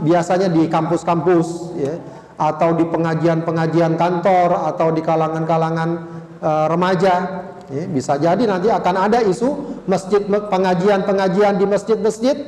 biasanya 0.06 0.46
di 0.46 0.70
kampus-kampus 0.70 1.74
ya 1.74 1.98
atau 2.38 2.78
di 2.78 2.86
pengajian-pengajian 2.86 3.98
kantor 3.98 4.62
atau 4.70 4.94
di 4.94 5.02
kalangan-kalangan 5.02 5.90
uh, 6.38 6.70
remaja. 6.70 7.14
Ya, 7.68 7.84
bisa 7.84 8.14
jadi 8.16 8.46
nanti 8.46 8.70
akan 8.70 9.10
ada 9.10 9.26
isu 9.26 9.82
masjid 9.90 10.22
pengajian-pengajian 10.24 11.58
di 11.58 11.66
masjid-masjid 11.66 12.38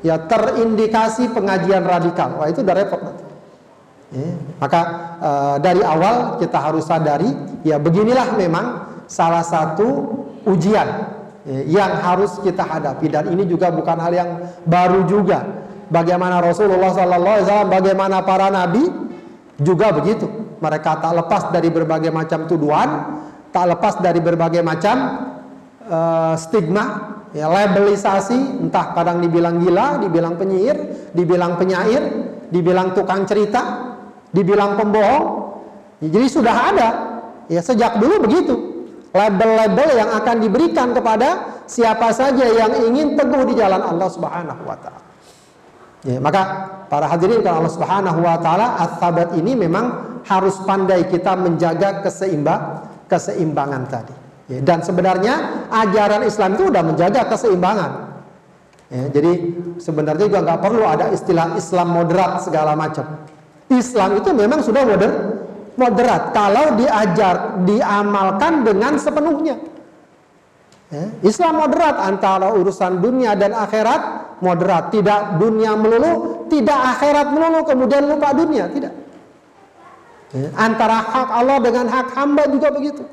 ya 0.00 0.16
terindikasi 0.26 1.32
pengajian 1.32 1.84
radikal. 1.84 2.40
Wah 2.40 2.48
itu 2.48 2.60
udah 2.64 2.76
repot 2.76 3.00
Ya, 4.10 4.26
maka 4.58 4.80
uh, 5.22 5.56
dari 5.62 5.86
awal 5.86 6.34
kita 6.42 6.58
harus 6.58 6.82
sadari 6.82 7.30
ya 7.62 7.78
beginilah 7.78 8.34
memang 8.34 8.90
salah 9.06 9.46
satu 9.46 9.86
ujian 10.50 11.06
ya, 11.46 11.78
yang 11.78 11.94
harus 12.02 12.42
kita 12.42 12.66
hadapi 12.66 13.06
dan 13.06 13.30
ini 13.30 13.46
juga 13.46 13.70
bukan 13.70 14.02
hal 14.02 14.10
yang 14.10 14.30
baru 14.66 15.06
juga. 15.06 15.46
Bagaimana 15.94 16.42
Rasulullah 16.42 16.90
SAW, 16.90 17.70
bagaimana 17.70 18.22
para 18.26 18.50
nabi 18.50 18.82
juga 19.62 19.94
begitu. 19.94 20.26
Mereka 20.58 20.90
tak 21.02 21.14
lepas 21.14 21.42
dari 21.54 21.70
berbagai 21.70 22.10
macam 22.10 22.50
tuduhan, 22.50 22.90
tak 23.54 23.78
lepas 23.78 24.02
dari 24.02 24.18
berbagai 24.18 24.62
macam 24.62 24.96
uh, 25.86 26.34
stigma 26.34 27.14
ya 27.30 27.46
labelisasi 27.46 28.66
entah 28.66 28.94
kadang 28.94 29.22
dibilang 29.22 29.62
gila, 29.62 30.02
dibilang 30.02 30.34
penyihir, 30.34 31.10
dibilang 31.14 31.54
penyair, 31.58 32.02
dibilang 32.50 32.92
tukang 32.94 33.26
cerita, 33.26 33.94
dibilang 34.34 34.74
pembohong. 34.74 35.24
Ya, 36.02 36.08
jadi 36.18 36.26
sudah 36.26 36.56
ada 36.74 36.88
ya 37.46 37.60
sejak 37.62 37.98
dulu 38.02 38.26
begitu. 38.26 38.54
Label-label 39.10 39.98
yang 39.98 40.10
akan 40.22 40.36
diberikan 40.38 40.94
kepada 40.94 41.60
siapa 41.66 42.14
saja 42.14 42.46
yang 42.46 42.70
ingin 42.86 43.18
teguh 43.18 43.42
di 43.50 43.58
jalan 43.58 43.82
Allah 43.82 44.06
Subhanahu 44.06 44.62
wa 44.62 44.78
taala. 44.78 45.02
Ya, 46.06 46.16
maka 46.22 46.42
para 46.86 47.10
hadirin 47.10 47.42
kalau 47.42 47.66
Allah 47.66 47.74
Subhanahu 47.74 48.20
wa 48.22 48.38
taala 48.38 48.66
as 48.78 48.94
ini 49.34 49.58
memang 49.58 50.18
harus 50.24 50.56
pandai 50.62 51.10
kita 51.10 51.34
menjaga 51.34 52.06
keseimbang 52.06 52.86
keseimbangan 53.10 53.82
tadi. 53.90 54.19
Ya, 54.50 54.58
dan 54.66 54.82
sebenarnya 54.82 55.62
ajaran 55.70 56.26
Islam 56.26 56.58
itu 56.58 56.74
sudah 56.74 56.82
menjaga 56.82 57.22
keseimbangan. 57.30 57.90
Ya, 58.90 59.06
jadi 59.06 59.32
sebenarnya 59.78 60.26
juga 60.26 60.42
nggak 60.42 60.60
perlu 60.66 60.82
ada 60.82 61.14
istilah 61.14 61.54
Islam 61.54 61.94
moderat 61.94 62.42
segala 62.42 62.74
macam. 62.74 63.06
Islam 63.70 64.18
itu 64.18 64.34
memang 64.34 64.66
sudah 64.66 64.82
moder, 64.82 65.12
moderat 65.78 66.34
kalau 66.34 66.74
diajar, 66.74 67.62
diamalkan 67.62 68.66
dengan 68.66 68.98
sepenuhnya. 68.98 69.62
Ya, 70.90 71.06
Islam 71.22 71.62
moderat 71.62 72.02
antara 72.02 72.50
urusan 72.50 72.98
dunia 72.98 73.38
dan 73.38 73.54
akhirat 73.54 74.34
moderat, 74.42 74.90
tidak 74.90 75.38
dunia 75.38 75.78
melulu, 75.78 76.42
tidak 76.50 76.98
akhirat 76.98 77.30
melulu 77.30 77.62
kemudian 77.62 78.10
lupa 78.10 78.34
dunia, 78.34 78.66
tidak. 78.66 78.90
Ya, 80.34 80.50
antara 80.58 80.98
hak 81.06 81.28
Allah 81.30 81.62
dengan 81.62 81.86
hak 81.86 82.18
hamba 82.18 82.50
juga 82.50 82.74
begitu. 82.74 83.06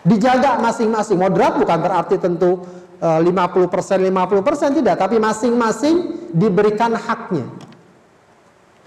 Dijaga 0.00 0.56
masing-masing. 0.60 1.20
Moderat 1.20 1.60
bukan 1.60 1.78
berarti 1.80 2.16
tentu 2.16 2.64
50% 3.00 3.20
eh, 3.24 4.12
50% 4.12 4.78
tidak, 4.80 4.96
tapi 5.00 5.16
masing-masing 5.16 6.28
diberikan 6.36 6.92
haknya. 6.96 7.48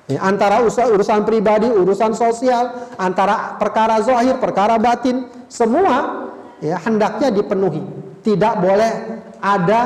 Ya, 0.03 0.19
antara 0.19 0.59
urusan 0.61 1.23
pribadi, 1.23 1.71
urusan 1.71 2.11
sosial, 2.13 2.91
antara 2.99 3.55
perkara 3.55 4.03
zahir, 4.03 4.35
perkara 4.35 4.75
batin, 4.75 5.25
semua 5.47 6.29
ya 6.59 6.77
hendaknya 6.83 7.31
dipenuhi. 7.31 7.81
Tidak 8.21 8.53
boleh 8.59 8.91
ada 9.39 9.81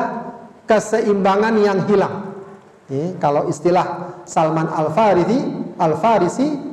keseimbangan 0.65 1.53
yang 1.61 1.79
hilang. 1.85 2.33
Ya, 2.87 3.13
kalau 3.19 3.47
istilah 3.47 4.19
Salman 4.27 4.67
Al 4.67 4.91
Farisi, 4.91 5.39
Al 5.79 5.95
Farisi 5.99 6.66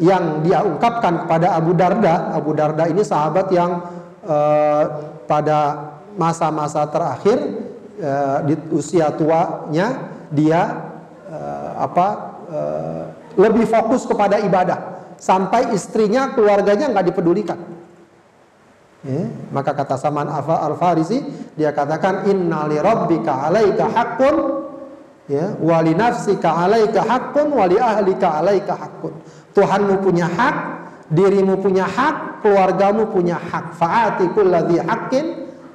yang 0.00 0.40
dia 0.40 0.64
ungkapkan 0.64 1.24
kepada 1.24 1.54
Abu 1.54 1.76
Darda. 1.76 2.32
Abu 2.32 2.56
Darda 2.56 2.88
ini 2.88 3.04
sahabat 3.04 3.52
yang 3.52 3.84
uh, 4.24 4.84
pada 5.28 5.92
masa-masa 6.16 6.88
terakhir 6.88 7.38
uh, 8.00 8.38
di 8.48 8.56
usia 8.72 9.12
tuanya 9.12 10.10
dia 10.32 10.88
uh, 11.28 11.70
apa 11.84 12.06
uh, 12.48 13.04
lebih 13.36 13.68
fokus 13.68 14.08
kepada 14.08 14.40
ibadah 14.40 15.04
sampai 15.20 15.76
istrinya 15.76 16.32
keluarganya 16.32 16.88
nggak 16.90 17.06
dipedulikan. 17.12 17.60
Ya, 19.00 19.32
maka 19.48 19.72
kata 19.72 19.96
Saman 19.96 20.28
Al 20.28 20.76
Farisi 20.76 21.24
dia 21.56 21.72
katakan 21.72 22.28
innali 22.28 22.76
rabbika 22.76 23.48
alaika 23.48 23.88
haqqun 23.88 24.36
ya 25.24 25.56
wali 25.56 25.96
nafsika 25.96 26.52
alaika 26.68 27.00
haqqun 27.08 27.48
wali 27.48 27.80
ahlika 27.80 28.44
alaika 28.44 28.76
haqqun 28.76 29.16
Tuhanmu 29.50 29.98
punya 30.02 30.30
hak, 30.30 30.56
dirimu 31.10 31.58
punya 31.58 31.84
hak, 31.86 32.42
keluargamu 32.42 33.10
punya 33.10 33.36
hak. 33.36 33.74
Fa'ati 33.74 34.30
kulladhi 34.30 34.78
haqqin 34.78 35.26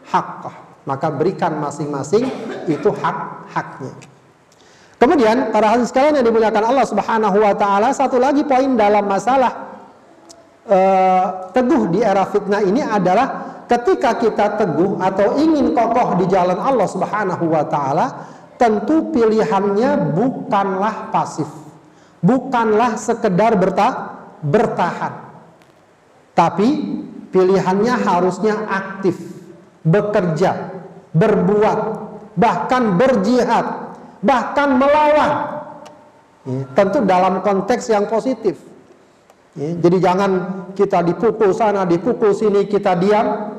haqqah. 0.07 0.55
Maka 0.85 1.11
berikan 1.11 1.57
masing-masing 1.59 2.29
itu 2.69 2.89
hak-haknya. 2.93 3.93
Kemudian 4.95 5.51
para 5.51 5.75
hadis 5.75 5.91
sekalian 5.91 6.23
yang 6.23 6.25
dimuliakan 6.31 6.63
Allah 6.71 6.85
Subhanahu 6.87 7.37
wa 7.41 7.53
taala, 7.57 7.91
satu 7.91 8.15
lagi 8.15 8.47
poin 8.47 8.79
dalam 8.79 9.03
masalah 9.03 9.51
uh, 10.71 11.51
teguh 11.51 11.91
di 11.91 11.99
era 11.99 12.23
fitnah 12.23 12.63
ini 12.63 12.79
adalah 12.79 13.59
ketika 13.67 14.15
kita 14.15 14.55
teguh 14.55 15.01
atau 15.03 15.35
ingin 15.35 15.75
kokoh 15.75 16.15
di 16.21 16.31
jalan 16.31 16.55
Allah 16.55 16.87
Subhanahu 16.87 17.43
wa 17.49 17.65
taala, 17.67 18.05
tentu 18.55 19.11
pilihannya 19.11 20.15
bukanlah 20.15 21.11
pasif 21.11 21.64
bukanlah 22.25 22.97
sekedar 22.97 23.53
berta 23.53 24.17
bertahan. 24.41 25.13
Tapi 26.33 26.67
pilihannya 27.31 27.95
harusnya 27.95 28.65
aktif, 28.67 29.15
bekerja, 29.85 30.73
berbuat, 31.15 31.79
bahkan 32.35 32.99
berjihad, 32.99 33.95
bahkan 34.19 34.75
melawan. 34.75 35.33
Ya, 36.45 36.61
tentu 36.77 37.01
dalam 37.01 37.41
konteks 37.41 37.89
yang 37.89 38.05
positif. 38.05 38.61
Ya, 39.57 39.73
jadi 39.79 39.97
jangan 39.97 40.31
kita 40.77 41.01
dipukul 41.01 41.55
sana, 41.55 41.87
dipukul 41.87 42.35
sini 42.35 42.67
kita 42.69 42.93
diam, 42.99 43.55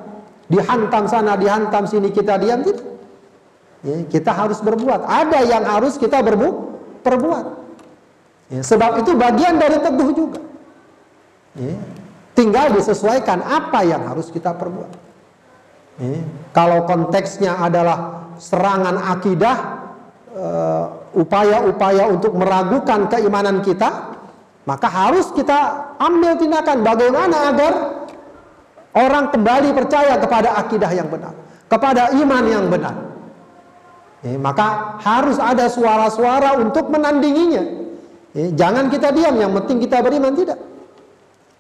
dihantam 0.47 1.11
sana, 1.11 1.35
dihantam 1.35 1.89
sini 1.89 2.15
kita 2.15 2.39
diam 2.39 2.63
gitu. 2.63 2.85
Ya, 3.83 4.07
kita 4.07 4.31
harus 4.31 4.63
berbuat. 4.63 5.03
Ada 5.03 5.41
yang 5.49 5.65
harus 5.67 5.99
kita 5.99 6.23
berbu 6.23 6.79
perbuat. 7.03 7.66
Ya, 8.47 8.63
sebab 8.63 9.03
itu 9.03 9.19
bagian 9.19 9.59
dari 9.59 9.83
teguh 9.83 10.11
juga. 10.15 10.41
Ya, 11.59 11.75
tinggal 12.37 12.71
disesuaikan 12.77 13.43
apa 13.43 13.83
yang 13.83 14.07
harus 14.07 14.31
kita 14.31 14.55
perbuat. 14.55 14.93
Ya, 15.99 16.21
kalau 16.55 16.87
konteksnya 16.87 17.59
adalah 17.59 18.29
serangan 18.37 19.01
akidah, 19.17 19.57
eh, 20.37 20.85
upaya-upaya 21.17 22.07
uh, 22.07 22.15
untuk 22.15 22.37
meragukan 22.37 23.09
keimanan 23.09 23.65
kita, 23.65 24.15
maka 24.69 24.87
harus 24.93 25.33
kita 25.33 25.91
ambil 25.97 26.37
tindakan 26.37 26.85
bagaimana 26.85 27.37
agar 27.51 27.73
orang 28.93 29.33
kembali 29.33 29.73
percaya 29.73 30.21
kepada 30.21 30.61
akidah 30.61 30.93
yang 30.93 31.09
benar, 31.09 31.33
kepada 31.67 32.13
iman 32.13 32.45
yang 32.45 32.69
benar. 32.69 32.95
Ya, 34.21 34.37
maka 34.37 35.01
harus 35.01 35.41
ada 35.41 35.67
suara-suara 35.73 36.61
untuk 36.61 36.93
menandinginya. 36.93 37.86
Ya, 38.37 38.53
jangan 38.53 38.93
kita 38.93 39.17
diam, 39.17 39.33
yang 39.41 39.57
penting 39.57 39.81
kita 39.81 40.05
beriman 40.05 40.37
tidak. 40.37 40.61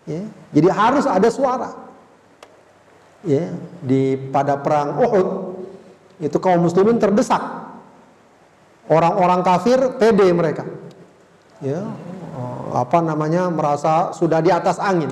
Ya, 0.05 0.29
jadi 0.53 0.69
harus 0.69 1.09
ada 1.09 1.29
suara. 1.33 1.73
Ya, 3.25 3.49
di 3.81 4.21
pada 4.29 4.61
perang 4.61 5.01
Uhud 5.01 5.57
itu 6.21 6.37
kaum 6.37 6.61
muslimin 6.69 7.01
terdesak. 7.01 7.41
Orang-orang 8.93 9.41
kafir 9.41 9.97
pede 9.97 10.29
mereka. 10.37 10.69
Ya, 11.65 11.81
apa 12.77 13.01
namanya 13.01 13.49
merasa 13.49 14.13
sudah 14.13 14.45
di 14.45 14.53
atas 14.53 14.77
angin. 14.77 15.11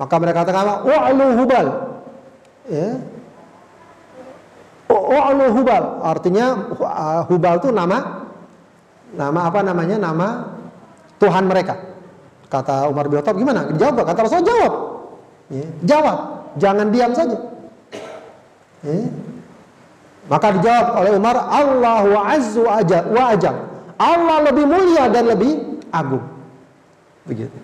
Maka 0.00 0.14
mereka 0.16 0.42
katakan 0.42 0.88
wa'lu 0.88 1.26
hubal. 1.36 1.66
Ya. 2.64 2.96
Wa'lu 4.88 5.46
hubal 5.52 5.84
artinya 6.00 6.74
uh, 6.80 7.22
hubal 7.28 7.60
itu 7.60 7.68
nama 7.70 8.24
nama 9.14 9.40
apa 9.52 9.60
namanya? 9.60 10.00
Nama 10.00 10.53
Tuhan 11.24 11.44
mereka. 11.48 11.74
Kata 12.52 12.86
Umar 12.92 13.08
bin 13.08 13.16
Khattab 13.18 13.40
gimana? 13.40 13.72
Jawab 13.72 14.04
kata 14.04 14.20
Rasul 14.28 14.44
jawab. 14.44 14.72
Ya, 15.48 15.66
jawab, 15.84 16.18
jangan 16.60 16.86
diam 16.92 17.12
saja. 17.16 17.36
Ya. 18.84 19.08
Maka 20.28 20.56
dijawab 20.56 20.86
oleh 21.04 21.12
Umar, 21.16 21.36
Allah 21.36 22.00
wa 22.04 22.20
azzu 22.32 22.64
wa 22.64 23.24
ajal. 23.32 23.56
Allah 23.96 24.36
lebih 24.52 24.64
mulia 24.68 25.08
dan 25.08 25.24
lebih 25.28 25.80
agung. 25.92 26.24
Begitu. 27.24 27.56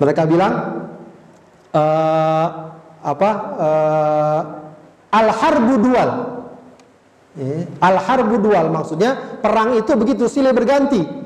Mereka 0.00 0.22
bilang 0.28 0.52
uh, 1.72 2.46
apa? 3.00 3.30
Uh, 3.56 4.40
al-harbu 5.12 5.74
dual. 5.80 6.10
Ya, 7.36 7.62
al-harbu 7.78 8.36
dual 8.42 8.74
maksudnya 8.74 9.38
perang 9.40 9.76
itu 9.76 9.92
begitu 9.96 10.24
silih 10.28 10.52
berganti. 10.56 11.20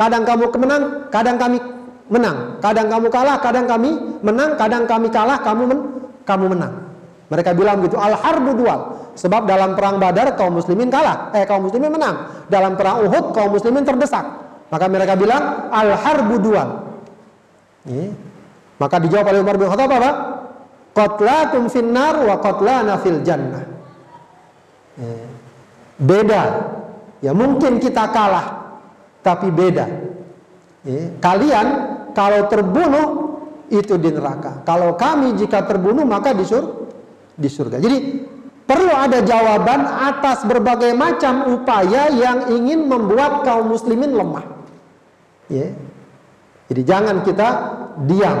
Kadang 0.00 0.24
kamu 0.24 0.48
menang, 0.56 0.82
kadang 1.12 1.36
kami 1.36 1.60
menang. 2.08 2.56
Kadang 2.64 2.88
kamu 2.88 3.06
kalah, 3.12 3.36
kadang 3.44 3.68
kami 3.68 3.90
menang, 4.24 4.56
kadang 4.56 4.88
kami 4.88 5.12
kalah, 5.12 5.44
kamu 5.44 5.62
men 5.68 5.78
kamu 6.24 6.56
menang. 6.56 6.72
Mereka 7.28 7.52
bilang 7.52 7.84
begitu, 7.84 8.00
al-harbu 8.00 8.56
dual. 8.56 8.80
Sebab 9.14 9.44
dalam 9.44 9.76
perang 9.76 10.00
Badar 10.00 10.32
kaum 10.40 10.56
muslimin 10.56 10.88
kalah, 10.88 11.28
eh 11.36 11.44
kaum 11.44 11.68
muslimin 11.68 11.92
menang. 11.92 12.48
Dalam 12.48 12.80
perang 12.80 13.04
Uhud 13.04 13.36
kaum 13.36 13.52
muslimin 13.52 13.84
terdesak. 13.84 14.24
Maka 14.72 14.88
mereka 14.88 15.20
bilang 15.20 15.68
al-harbu 15.68 16.36
dual. 16.40 16.68
Ya. 17.84 18.08
Maka 18.80 18.96
dijawab 19.04 19.36
oleh 19.36 19.40
Umar 19.44 19.60
bin 19.60 19.68
Khattab 19.68 19.92
apa? 19.92 20.10
Qatlakum 20.96 21.68
finnar 21.68 22.24
wa 22.24 22.40
qatlana 22.40 22.96
fil 23.04 23.20
jannah. 23.20 23.68
Beda. 26.00 26.42
Ya 27.20 27.36
mungkin 27.36 27.76
kita 27.76 28.08
kalah, 28.08 28.59
tapi 29.20 29.48
beda. 29.52 29.86
Kalian 31.20 31.66
kalau 32.16 32.48
terbunuh 32.50 33.08
itu 33.70 33.94
di 34.00 34.10
neraka. 34.10 34.66
Kalau 34.66 34.98
kami 34.98 35.38
jika 35.38 35.62
terbunuh 35.62 36.02
maka 36.02 36.34
di 36.34 36.42
surga. 36.42 36.74
Di 37.38 37.48
surga. 37.48 37.76
Jadi 37.78 37.98
perlu 38.66 38.92
ada 38.92 39.22
jawaban 39.22 39.86
atas 39.86 40.42
berbagai 40.44 40.92
macam 40.92 41.54
upaya 41.54 42.10
yang 42.10 42.50
ingin 42.50 42.84
membuat 42.90 43.46
kaum 43.46 43.70
muslimin 43.70 44.12
lemah. 44.12 44.44
Jadi 46.70 46.82
jangan 46.86 47.22
kita 47.22 47.48
diam. 48.06 48.38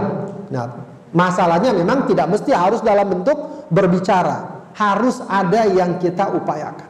Nah, 0.50 0.66
masalahnya 1.14 1.74
memang 1.74 2.10
tidak 2.10 2.26
mesti 2.30 2.50
harus 2.54 2.82
dalam 2.82 3.06
bentuk 3.06 3.70
berbicara. 3.70 4.66
Harus 4.74 5.18
ada 5.26 5.66
yang 5.66 5.98
kita 5.98 6.30
upayakan. 6.30 6.89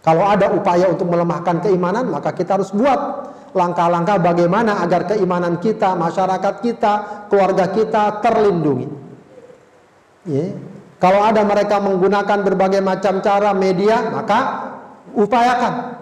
Kalau 0.00 0.24
ada 0.24 0.48
upaya 0.48 0.88
untuk 0.88 1.12
melemahkan 1.12 1.60
keimanan, 1.60 2.08
maka 2.08 2.32
kita 2.32 2.56
harus 2.56 2.72
buat 2.72 3.30
langkah-langkah 3.52 4.16
bagaimana 4.22 4.80
agar 4.80 5.04
keimanan 5.12 5.60
kita, 5.60 5.92
masyarakat 5.92 6.54
kita, 6.64 6.92
keluarga 7.28 7.68
kita 7.68 8.24
terlindungi. 8.24 8.88
Ya. 10.24 10.56
Kalau 11.00 11.20
ada 11.24 11.40
mereka 11.44 11.80
menggunakan 11.80 12.38
berbagai 12.44 12.80
macam 12.84 13.24
cara 13.24 13.56
media, 13.56 14.12
maka 14.12 14.40
upayakan. 15.16 15.96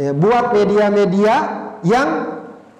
Ya, 0.00 0.14
buat 0.16 0.56
media-media 0.56 1.34
yang 1.84 2.08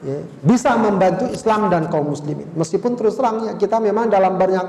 ya, 0.00 0.18
bisa 0.40 0.78
membantu 0.80 1.28
Islam 1.28 1.68
dan 1.68 1.92
kaum 1.92 2.08
muslimin. 2.12 2.48
Meskipun 2.56 2.96
terus 2.96 3.18
terang 3.20 3.44
ya 3.44 3.52
kita 3.58 3.82
memang 3.82 4.08
dalam 4.08 4.38
banyak 4.38 4.66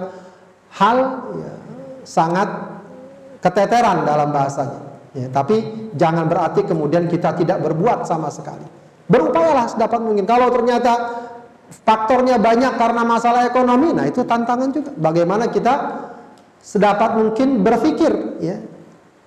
hal 0.76 0.98
ya, 1.40 1.54
sangat 2.04 2.50
keteteran 3.40 4.04
dalam 4.04 4.34
bahasanya. 4.36 4.89
Ya, 5.20 5.28
tapi 5.28 5.90
jangan 6.00 6.32
berarti 6.32 6.64
kemudian 6.64 7.12
kita 7.12 7.36
tidak 7.36 7.60
berbuat 7.60 8.08
sama 8.08 8.32
sekali. 8.32 8.64
Berupayalah 9.12 9.68
sedapat 9.68 10.00
mungkin. 10.00 10.24
Kalau 10.24 10.48
ternyata 10.48 10.94
faktornya 11.84 12.40
banyak 12.40 12.80
karena 12.80 13.04
masalah 13.04 13.44
ekonomi, 13.44 13.92
nah 13.92 14.08
itu 14.08 14.24
tantangan 14.24 14.72
juga. 14.72 14.96
Bagaimana 14.96 15.52
kita 15.52 15.74
sedapat 16.64 17.20
mungkin 17.20 17.60
berpikir, 17.66 18.40
ya, 18.40 18.64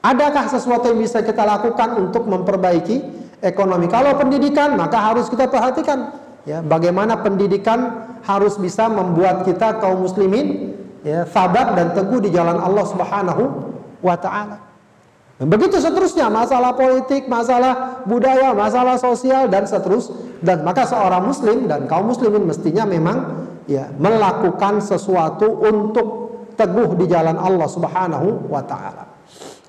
adakah 0.00 0.48
sesuatu 0.48 0.90
yang 0.90 1.00
bisa 1.04 1.20
kita 1.20 1.44
lakukan 1.44 2.00
untuk 2.00 2.24
memperbaiki 2.24 2.96
ekonomi. 3.42 3.90
Kalau 3.90 4.14
pendidikan 4.18 4.78
maka 4.78 4.98
harus 5.12 5.26
kita 5.30 5.50
perhatikan 5.50 6.14
ya 6.46 6.62
bagaimana 6.62 7.18
pendidikan 7.22 8.06
harus 8.22 8.58
bisa 8.58 8.86
membuat 8.86 9.42
kita 9.42 9.82
kaum 9.82 10.06
muslimin 10.06 10.78
ya 11.02 11.26
sabar 11.26 11.74
dan 11.74 11.94
teguh 11.94 12.22
di 12.22 12.30
jalan 12.30 12.58
Allah 12.58 12.86
Subhanahu 12.86 13.44
wa 14.02 14.16
taala. 14.18 14.71
Dan 15.42 15.50
begitu 15.50 15.82
seterusnya 15.82 16.30
masalah 16.30 16.70
politik, 16.78 17.26
masalah 17.26 18.06
budaya, 18.06 18.54
masalah 18.54 18.94
sosial 18.94 19.50
dan 19.50 19.66
seterus 19.66 20.14
dan 20.38 20.62
maka 20.62 20.86
seorang 20.86 21.26
muslim 21.26 21.66
dan 21.66 21.90
kaum 21.90 22.14
muslimin 22.14 22.46
mestinya 22.46 22.86
memang 22.86 23.42
ya 23.66 23.90
melakukan 23.98 24.78
sesuatu 24.78 25.50
untuk 25.66 26.06
teguh 26.54 26.94
di 26.94 27.10
jalan 27.10 27.34
Allah 27.34 27.66
Subhanahu 27.66 28.46
wa 28.46 28.62
taala. 28.62 29.10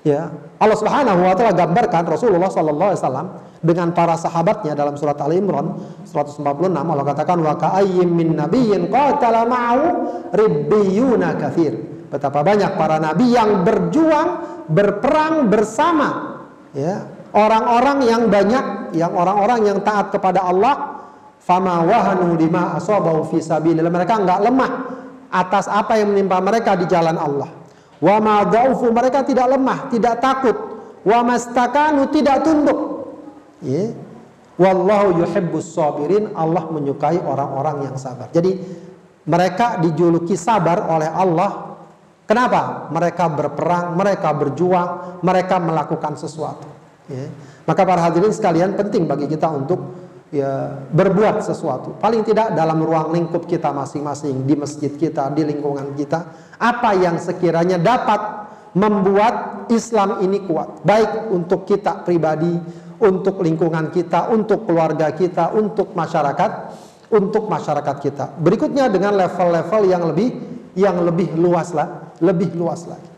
Ya, 0.06 0.30
Allah 0.62 0.78
Subhanahu 0.78 1.26
wa 1.26 1.34
taala 1.34 1.50
gambarkan 1.50 2.06
Rasulullah 2.06 2.54
sallallahu 2.54 2.90
alaihi 2.94 3.02
wasallam 3.02 3.28
dengan 3.58 3.90
para 3.90 4.14
sahabatnya 4.14 4.78
dalam 4.78 4.94
surat 4.94 5.18
Al 5.18 5.34
Imran 5.34 5.74
146 6.06 6.70
Allah 6.70 7.02
katakan 7.02 7.42
wa 7.42 7.58
ka'ayyim 7.58 8.14
min 8.14 8.38
nabiyyin 8.38 8.94
qatala 8.94 9.42
ma'ahu 9.42 9.86
ribbiyuna 10.38 11.34
katsir. 11.34 11.93
Betapa 12.14 12.46
banyak 12.46 12.78
para 12.78 13.02
nabi 13.02 13.34
yang 13.34 13.66
berjuang, 13.66 14.62
berperang 14.70 15.50
bersama 15.50 16.38
ya, 16.70 17.10
orang-orang 17.34 18.06
yang 18.06 18.22
banyak, 18.30 18.94
yang 18.94 19.10
orang-orang 19.10 19.66
yang 19.66 19.78
taat 19.82 20.14
kepada 20.14 20.46
Allah 20.46 21.02
fama 21.42 21.82
wahanu 21.82 22.38
lima 22.38 22.78
asabahu 22.78 23.34
fi 23.34 23.42
sabilillah. 23.42 23.90
Mereka 23.90 24.14
enggak 24.14 24.46
lemah 24.46 24.72
atas 25.34 25.66
apa 25.66 25.98
yang 25.98 26.14
menimpa 26.14 26.38
mereka 26.38 26.78
di 26.78 26.86
jalan 26.86 27.18
Allah. 27.18 27.50
Wa 27.98 28.22
ma 28.22 28.46
mereka 28.94 29.26
tidak 29.26 29.50
lemah, 29.50 29.90
tidak 29.90 30.22
takut. 30.22 30.54
Wa 31.02 31.26
mastakanu 31.26 32.14
tidak 32.14 32.46
tunduk. 32.46 33.10
Ya. 33.58 33.90
Wallahu 34.54 35.18
yuhibbus 35.18 35.74
sabirin. 35.74 36.30
Allah 36.38 36.62
menyukai 36.70 37.18
orang-orang 37.18 37.90
yang 37.90 37.96
sabar. 37.98 38.30
Jadi 38.30 38.54
mereka 39.26 39.82
dijuluki 39.82 40.38
sabar 40.38 40.86
oleh 40.86 41.10
Allah. 41.10 41.73
Kenapa? 42.24 42.88
Mereka 42.88 43.24
berperang, 43.36 43.92
mereka 43.96 44.32
berjuang, 44.32 45.20
mereka 45.20 45.60
melakukan 45.60 46.16
sesuatu. 46.16 46.64
Ya. 47.04 47.28
Maka 47.68 47.84
para 47.84 48.00
hadirin 48.00 48.32
sekalian 48.32 48.72
penting 48.76 49.04
bagi 49.04 49.28
kita 49.28 49.44
untuk 49.52 49.80
ya 50.32 50.72
berbuat 50.88 51.44
sesuatu. 51.44 52.00
Paling 52.00 52.24
tidak 52.24 52.56
dalam 52.56 52.80
ruang 52.80 53.12
lingkup 53.12 53.44
kita 53.44 53.70
masing-masing, 53.76 54.48
di 54.48 54.56
masjid 54.56 54.92
kita, 54.92 55.28
di 55.36 55.44
lingkungan 55.44 55.92
kita 55.92 56.20
apa 56.56 56.96
yang 56.96 57.20
sekiranya 57.20 57.76
dapat 57.76 58.20
membuat 58.74 59.68
Islam 59.70 60.24
ini 60.24 60.42
kuat, 60.42 60.82
baik 60.82 61.30
untuk 61.30 61.62
kita 61.62 62.02
pribadi, 62.02 62.58
untuk 62.98 63.38
lingkungan 63.44 63.94
kita, 63.94 64.32
untuk 64.34 64.66
keluarga 64.66 65.14
kita, 65.14 65.54
untuk 65.54 65.94
masyarakat, 65.94 66.50
untuk 67.14 67.46
masyarakat 67.46 67.96
kita. 68.02 68.34
Berikutnya 68.40 68.90
dengan 68.90 69.14
level-level 69.14 69.82
yang 69.86 70.02
lebih 70.10 70.28
yang 70.74 70.98
lebih 71.06 71.38
luas 71.38 71.70
lah, 71.70 72.03
lebih 72.24 72.56
luas 72.56 72.88
lagi. 72.88 73.10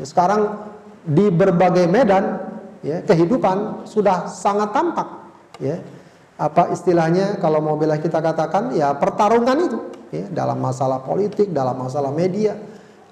Ya, 0.00 0.04
sekarang 0.08 0.72
di 1.04 1.28
berbagai 1.28 1.84
medan 1.86 2.40
ya, 2.80 3.04
kehidupan 3.04 3.84
sudah 3.84 4.26
sangat 4.32 4.72
tampak 4.72 5.08
ya. 5.60 5.80
Apa 6.36 6.68
istilahnya 6.68 7.40
kalau 7.40 7.64
mau 7.64 7.80
bila 7.80 7.96
kita 7.96 8.20
katakan 8.20 8.76
ya 8.76 8.92
pertarungan 8.92 9.56
itu 9.56 9.78
ya, 10.12 10.28
dalam 10.28 10.60
masalah 10.60 11.00
politik, 11.00 11.48
dalam 11.48 11.80
masalah 11.80 12.12
media, 12.12 12.56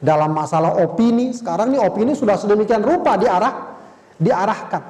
dalam 0.05 0.37
masalah 0.37 0.77
opini 0.85 1.33
sekarang 1.33 1.73
ini 1.73 1.81
opini 1.81 2.13
sudah 2.13 2.37
sedemikian 2.37 2.85
rupa 2.85 3.17
diarah 3.17 3.79
diarahkan 4.21 4.83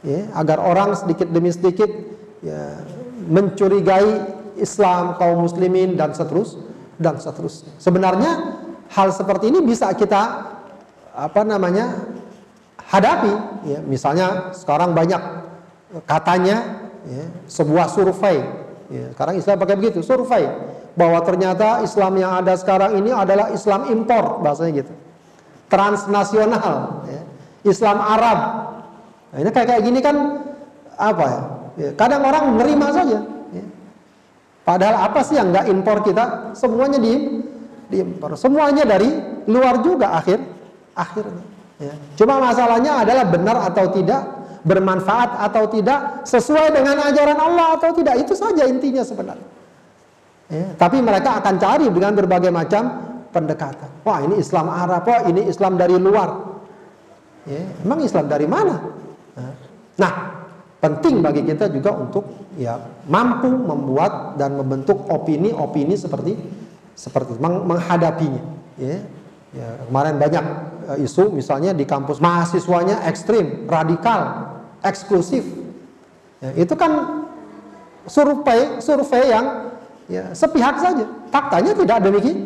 ya, 0.00 0.32
agar 0.32 0.58
orang 0.64 0.96
sedikit 0.96 1.28
demi 1.28 1.52
sedikit 1.52 1.92
ya, 2.40 2.80
mencurigai 3.28 4.40
Islam 4.56 5.20
kaum 5.20 5.44
muslimin 5.44 5.94
dan 6.00 6.16
seterus 6.16 6.56
dan 6.96 7.20
seterusnya 7.20 7.72
sebenarnya 7.76 8.61
hal 8.92 9.08
seperti 9.10 9.48
ini 9.48 9.64
bisa 9.64 9.90
kita 9.96 10.52
apa 11.12 11.40
namanya 11.44 11.96
hadapi 12.88 13.32
ya 13.68 13.80
misalnya 13.84 14.52
sekarang 14.52 14.92
banyak 14.92 15.20
katanya 16.08 16.88
ya, 17.04 17.24
sebuah 17.48 17.88
survei 17.88 18.40
ya, 18.88 19.12
sekarang 19.16 19.34
Islam 19.40 19.56
pakai 19.60 19.76
begitu 19.76 20.00
survei 20.04 20.48
bahwa 20.92 21.20
ternyata 21.24 21.80
Islam 21.80 22.20
yang 22.20 22.32
ada 22.44 22.52
sekarang 22.56 23.00
ini 23.00 23.12
adalah 23.12 23.48
Islam 23.52 23.88
impor 23.88 24.44
bahasanya 24.44 24.84
gitu 24.84 24.92
transnasional 25.72 27.00
ya. 27.08 27.22
Islam 27.64 27.98
Arab. 28.02 28.38
Nah, 29.32 29.38
ini 29.40 29.48
kayak 29.48 29.68
kayak 29.72 29.82
gini 29.86 29.98
kan 30.04 30.16
apa 31.00 31.24
ya? 31.24 31.40
ya 31.80 31.90
kadang 31.96 32.20
orang 32.26 32.52
menerima 32.52 32.86
saja. 32.92 33.18
Ya. 33.54 33.64
Padahal 34.66 35.08
apa 35.08 35.24
sih 35.24 35.40
yang 35.40 35.48
nggak 35.48 35.70
impor 35.72 36.04
kita? 36.04 36.52
Semuanya 36.52 37.00
di 37.00 37.40
diimpor. 37.92 38.32
Semuanya 38.40 38.88
dari 38.88 39.12
luar 39.44 39.84
juga 39.84 40.16
akhir 40.16 40.40
akhirnya. 40.96 41.44
Ya. 41.76 41.94
Cuma 42.16 42.40
masalahnya 42.40 43.04
adalah 43.04 43.28
benar 43.28 43.56
atau 43.68 43.92
tidak, 43.92 44.22
bermanfaat 44.64 45.44
atau 45.52 45.68
tidak, 45.68 46.24
sesuai 46.24 46.72
dengan 46.72 46.96
ajaran 47.12 47.36
Allah 47.36 47.76
atau 47.76 47.92
tidak. 47.92 48.24
Itu 48.24 48.32
saja 48.32 48.64
intinya 48.64 49.04
sebenarnya. 49.04 49.48
Ya. 50.48 50.66
Tapi 50.80 51.04
mereka 51.04 51.36
akan 51.44 51.54
cari 51.60 51.86
dengan 51.92 52.16
berbagai 52.16 52.48
macam 52.48 52.82
pendekatan. 53.28 53.90
Wah 54.04 54.24
ini 54.24 54.40
Islam 54.40 54.72
Arab, 54.72 55.04
wah 55.04 55.22
ini 55.28 55.44
Islam 55.48 55.76
dari 55.76 55.96
luar. 56.00 56.52
Ya, 57.42 57.58
emang 57.82 58.00
Islam 58.06 58.30
dari 58.30 58.46
mana? 58.46 58.78
Nah, 59.98 60.12
penting 60.78 61.18
bagi 61.20 61.42
kita 61.42 61.66
juga 61.68 61.90
untuk 61.90 62.54
ya 62.54 62.78
mampu 63.10 63.50
membuat 63.50 64.38
dan 64.38 64.54
membentuk 64.54 65.10
opini-opini 65.10 65.98
seperti 65.98 66.38
seperti 66.94 67.36
meng 67.40 67.66
menghadapinya. 67.66 68.42
Ya, 68.80 69.04
ya 69.52 69.68
kemarin 69.88 70.16
banyak 70.16 70.44
uh, 70.92 70.98
isu 71.04 71.32
misalnya 71.32 71.76
di 71.76 71.84
kampus 71.84 72.18
mahasiswanya 72.18 73.04
ekstrim, 73.08 73.68
radikal, 73.68 74.52
eksklusif. 74.80 75.44
Ya, 76.40 76.50
itu 76.56 76.74
kan 76.74 77.24
survei 78.08 78.80
survei 78.82 79.30
yang 79.30 79.72
ya, 80.08 80.32
sepihak 80.32 80.80
saja. 80.80 81.04
Faktanya 81.28 81.72
tidak 81.76 81.98
demikian. 82.04 82.38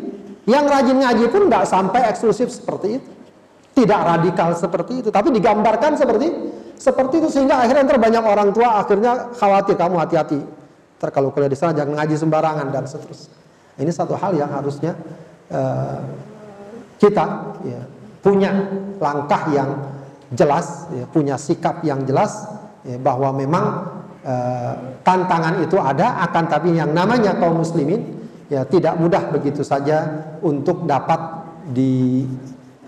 Yang 0.47 0.65
rajin 0.71 0.97
ngaji 1.03 1.25
pun 1.27 1.41
nggak 1.51 1.67
sampai 1.67 2.07
eksklusif 2.07 2.47
seperti 2.47 2.99
itu 2.99 3.09
tidak 3.77 3.99
radikal 4.01 4.49
seperti 4.57 5.05
itu, 5.05 5.09
tapi 5.13 5.29
digambarkan 5.29 5.93
seperti 5.93 6.33
seperti 6.81 7.21
itu 7.21 7.29
sehingga 7.29 7.61
akhirnya 7.61 7.85
ter 7.85 8.01
banyak 8.01 8.23
orang 8.25 8.49
tua 8.49 8.81
akhirnya 8.81 9.29
khawatir 9.37 9.77
kamu 9.77 10.01
hati-hati. 10.01 10.41
Ter 10.97 11.09
kalau 11.13 11.29
kuliah 11.29 11.45
di 11.45 11.53
sana 11.53 11.77
jangan 11.77 12.01
ngaji 12.01 12.15
sembarangan 12.17 12.67
dan 12.73 12.89
seterusnya. 12.89 13.36
Ini 13.77 13.91
satu 13.93 14.17
hal 14.17 14.33
yang 14.33 14.49
harusnya 14.49 14.97
uh, 15.53 16.01
kita 16.97 17.25
ya, 17.61 17.81
punya 18.25 18.51
langkah 18.97 19.47
yang 19.53 19.69
jelas, 20.33 20.89
ya, 20.91 21.05
punya 21.07 21.37
sikap 21.37 21.85
yang 21.85 22.01
jelas 22.03 22.49
ya, 22.81 22.97
bahwa 22.97 23.29
memang 23.37 23.65
uh, 24.25 24.75
tantangan 25.05 25.61
itu 25.61 25.77
ada, 25.77 26.25
akan 26.25 26.43
tapi 26.49 26.73
yang 26.73 26.89
namanya 26.89 27.37
kaum 27.37 27.61
muslimin 27.61 28.17
ya 28.47 28.63
tidak 28.63 28.95
mudah 28.97 29.27
begitu 29.29 29.61
saja 29.61 30.07
untuk 30.39 30.87
dapat 30.87 31.19
di 31.71 32.23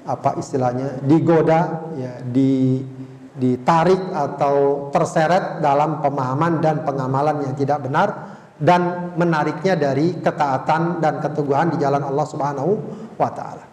apa 0.07 0.39
istilahnya 0.39 1.03
digoda 1.03 1.91
ya 1.99 2.23
di 2.23 2.81
ditarik 3.39 4.11
atau 4.11 4.87
terseret 4.91 5.63
dalam 5.63 6.03
pemahaman 6.03 6.59
dan 6.59 6.83
pengamalan 6.83 7.45
yang 7.47 7.55
tidak 7.55 7.79
benar 7.83 8.38
dan 8.59 9.11
menariknya 9.15 9.79
dari 9.79 10.19
ketaatan 10.19 10.99
dan 10.99 11.23
keteguhan 11.23 11.71
di 11.73 11.77
jalan 11.79 12.03
Allah 12.03 12.25
Subhanahu 12.27 12.71
wa 13.15 13.31
taala. 13.31 13.65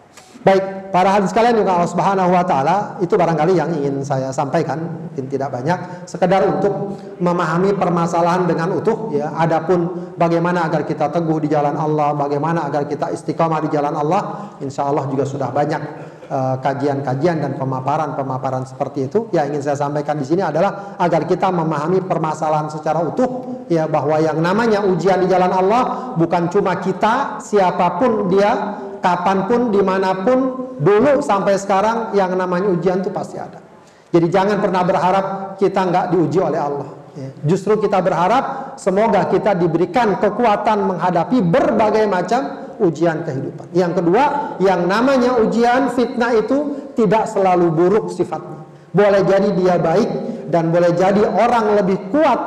Baik, 0.47 0.95
para 0.95 1.11
hadis 1.11 1.35
sekalian 1.35 1.59
juga 1.59 1.75
Allah 1.75 1.91
Subhanahu 1.91 2.31
wa 2.31 2.43
taala 2.47 2.95
itu 3.03 3.19
barangkali 3.19 3.59
yang 3.59 3.67
ingin 3.75 3.99
saya 3.99 4.31
sampaikan, 4.31 4.79
mungkin 4.79 5.27
tidak 5.27 5.51
banyak, 5.51 6.07
sekedar 6.07 6.39
untuk 6.47 6.95
memahami 7.19 7.75
permasalahan 7.75 8.47
dengan 8.47 8.71
utuh 8.71 9.11
ya. 9.11 9.35
Adapun 9.35 10.15
bagaimana 10.15 10.71
agar 10.71 10.87
kita 10.87 11.11
teguh 11.11 11.43
di 11.43 11.51
jalan 11.51 11.75
Allah, 11.75 12.15
bagaimana 12.15 12.63
agar 12.63 12.87
kita 12.87 13.11
istiqamah 13.11 13.59
di 13.67 13.69
jalan 13.75 13.91
Allah, 13.91 14.55
insya 14.63 14.87
Allah 14.87 15.03
juga 15.11 15.27
sudah 15.27 15.51
banyak 15.51 16.15
Eh, 16.27 16.55
kajian-kajian 16.59 17.39
dan 17.39 17.55
pemaparan-pemaparan 17.55 18.67
seperti 18.67 19.07
itu. 19.07 19.31
Yang 19.31 19.45
ingin 19.47 19.61
saya 19.63 19.87
sampaikan 19.87 20.19
di 20.19 20.27
sini 20.27 20.43
adalah 20.43 20.99
agar 20.99 21.23
kita 21.23 21.47
memahami 21.55 22.03
permasalahan 22.03 22.67
secara 22.67 22.99
utuh 22.99 23.63
ya 23.71 23.87
bahwa 23.87 24.19
yang 24.19 24.35
namanya 24.43 24.83
ujian 24.83 25.23
di 25.23 25.31
jalan 25.31 25.47
Allah 25.55 26.11
bukan 26.19 26.51
cuma 26.51 26.83
kita 26.83 27.39
siapa 27.39 27.95
pun 27.95 28.27
dia 28.27 28.75
kapan 28.99 29.47
pun 29.47 29.71
di 29.71 29.79
mana 29.79 30.19
pun 30.27 30.67
dulu 30.75 31.23
sampai 31.23 31.55
sekarang 31.55 32.11
yang 32.11 32.35
namanya 32.35 32.75
ujian 32.75 32.99
itu 32.99 33.07
pasti 33.07 33.39
ada. 33.39 33.63
Jadi 34.11 34.27
jangan 34.27 34.59
pernah 34.59 34.83
berharap 34.83 35.25
kita 35.55 35.79
nggak 35.79 36.05
diuji 36.11 36.43
oleh 36.43 36.59
Allah. 36.59 36.91
Ya. 37.15 37.31
Justru 37.47 37.79
kita 37.79 38.03
berharap 38.03 38.75
semoga 38.75 39.31
kita 39.31 39.55
diberikan 39.55 40.19
kekuatan 40.19 40.91
menghadapi 40.91 41.39
berbagai 41.39 42.03
macam 42.03 42.66
ujian 42.81 43.25
kehidupan. 43.25 43.69
Yang 43.73 44.01
kedua, 44.01 44.55
yang 44.61 44.85
namanya 44.85 45.37
ujian 45.41 45.93
fitnah 45.93 46.33
itu 46.37 46.91
tidak 46.97 47.29
selalu 47.29 47.69
buruk 47.73 48.05
sifatnya. 48.13 48.65
Boleh 48.93 49.21
jadi 49.25 49.49
dia 49.53 49.75
baik 49.77 50.09
dan 50.49 50.73
boleh 50.73 50.95
jadi 50.95 51.23
orang 51.27 51.77
lebih 51.77 52.09
kuat 52.09 52.39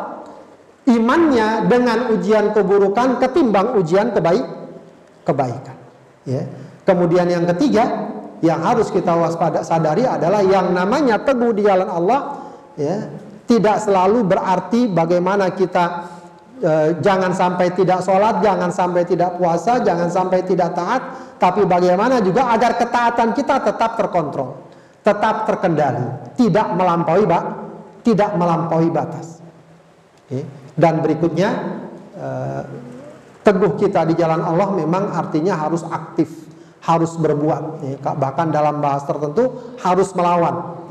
imannya 0.88 1.68
dengan 1.68 2.10
ujian 2.16 2.50
keburukan 2.56 3.20
ketimbang 3.22 3.78
ujian 3.78 4.10
kebaik 4.10 4.46
kebaikan. 5.22 5.76
Ya. 6.26 6.48
Kemudian 6.82 7.28
yang 7.30 7.44
ketiga 7.54 8.10
yang 8.40 8.64
harus 8.64 8.88
kita 8.88 9.12
waspada 9.12 9.60
sadari 9.60 10.08
adalah 10.08 10.40
yang 10.40 10.72
namanya 10.72 11.20
teguh 11.20 11.52
di 11.52 11.62
jalan 11.68 11.86
Allah 11.86 12.20
ya 12.74 13.12
tidak 13.44 13.84
selalu 13.84 14.24
berarti 14.24 14.88
bagaimana 14.88 15.52
kita 15.52 16.08
jangan 17.00 17.32
sampai 17.32 17.72
tidak 17.72 18.04
sholat, 18.04 18.44
jangan 18.44 18.68
sampai 18.68 19.02
tidak 19.08 19.40
puasa, 19.40 19.80
jangan 19.80 20.12
sampai 20.12 20.44
tidak 20.44 20.76
taat, 20.76 21.02
tapi 21.40 21.64
bagaimana 21.64 22.20
juga 22.20 22.52
agar 22.52 22.76
ketaatan 22.76 23.32
kita 23.32 23.64
tetap 23.64 23.96
terkontrol, 23.96 24.60
tetap 25.00 25.48
terkendali, 25.48 26.36
tidak 26.36 26.68
melampaui 26.76 27.24
bak, 27.24 27.44
tidak 28.04 28.36
melampaui 28.36 28.92
batas. 28.92 29.40
Dan 30.76 31.02
berikutnya 31.02 31.48
e, 32.14 32.28
teguh 33.42 33.74
kita 33.80 34.06
di 34.06 34.14
jalan 34.14 34.44
Allah 34.44 34.68
memang 34.76 35.16
artinya 35.16 35.56
harus 35.56 35.82
aktif, 35.88 36.28
harus 36.84 37.16
berbuat. 37.16 37.82
Bahkan 38.04 38.46
dalam 38.52 38.78
bahas 38.78 39.02
tertentu 39.08 39.74
harus 39.82 40.12
melawan. 40.14 40.86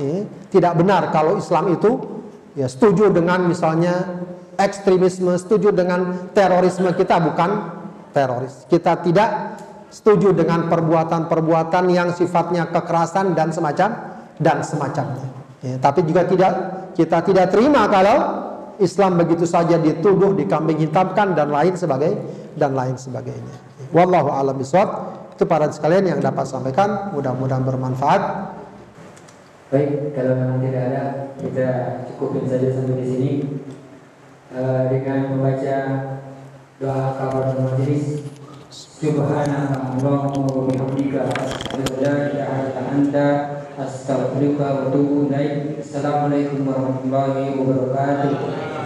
Tidak 0.49 0.74
benar 0.76 1.13
kalau 1.15 1.39
Islam 1.39 1.72
itu 1.72 2.20
ya 2.57 2.67
setuju 2.67 3.13
dengan 3.13 3.47
misalnya 3.47 4.28
ekstremisme, 4.60 5.32
setuju 5.39 5.72
dengan 5.72 6.30
terorisme 6.36 6.91
kita 6.91 7.18
bukan 7.24 7.49
teroris. 8.12 8.68
Kita 8.68 8.99
tidak 8.99 9.57
setuju 9.89 10.36
dengan 10.36 10.68
perbuatan-perbuatan 10.68 11.89
yang 11.89 12.12
sifatnya 12.14 12.68
kekerasan 12.70 13.34
dan 13.34 13.49
semacam 13.55 13.89
dan 14.38 14.62
semacamnya. 14.62 15.28
Ya, 15.64 15.76
tapi 15.80 16.03
juga 16.05 16.28
tidak 16.28 16.53
kita 16.95 17.24
tidak 17.24 17.51
terima 17.51 17.88
kalau 17.88 18.47
Islam 18.80 19.20
begitu 19.20 19.43
saja 19.43 19.76
dituduh, 19.76 20.32
dikambing 20.36 20.80
hitamkan 20.80 21.36
dan 21.36 21.51
lain 21.51 21.76
sebagai 21.76 22.16
dan 22.55 22.76
lain 22.76 22.95
sebagainya. 22.95 23.55
Wallahu 23.91 24.32
a'lam 24.32 24.55
bishawab. 24.55 25.20
Itu 25.36 25.47
para 25.47 25.72
sekalian 25.72 26.03
yang 26.03 26.20
dapat 26.20 26.47
sampaikan, 26.47 27.16
mudah-mudahan 27.16 27.64
bermanfaat. 27.64 28.51
Baik, 29.72 30.12
kalau 30.12 30.36
memang 30.36 30.60
tidak 30.60 30.84
ada, 30.91 31.03
kita 31.39 31.68
cukupin 32.12 32.43
saja 32.43 32.76
sampai 32.76 32.99
di 32.99 33.05
sini. 33.07 33.32
Eh, 34.50 34.84
dengan 34.89 35.30
membaca 35.30 35.78
doa 36.82 37.14
kabar 37.14 37.54
majelis 37.54 38.26
Subhanallah 38.74 40.26
wa 40.34 40.66
bihamdika 40.66 41.22
la 42.02 42.14
ilaha 42.34 42.82
anta 42.89 43.28
astaghfiruka 43.78 44.66
wa 44.66 44.82
atubu 44.89 45.30
ilaik. 45.30 45.78
Assalamualaikum 45.78 46.66
warahmatullahi 46.66 47.62
wabarakatuh. 47.62 48.78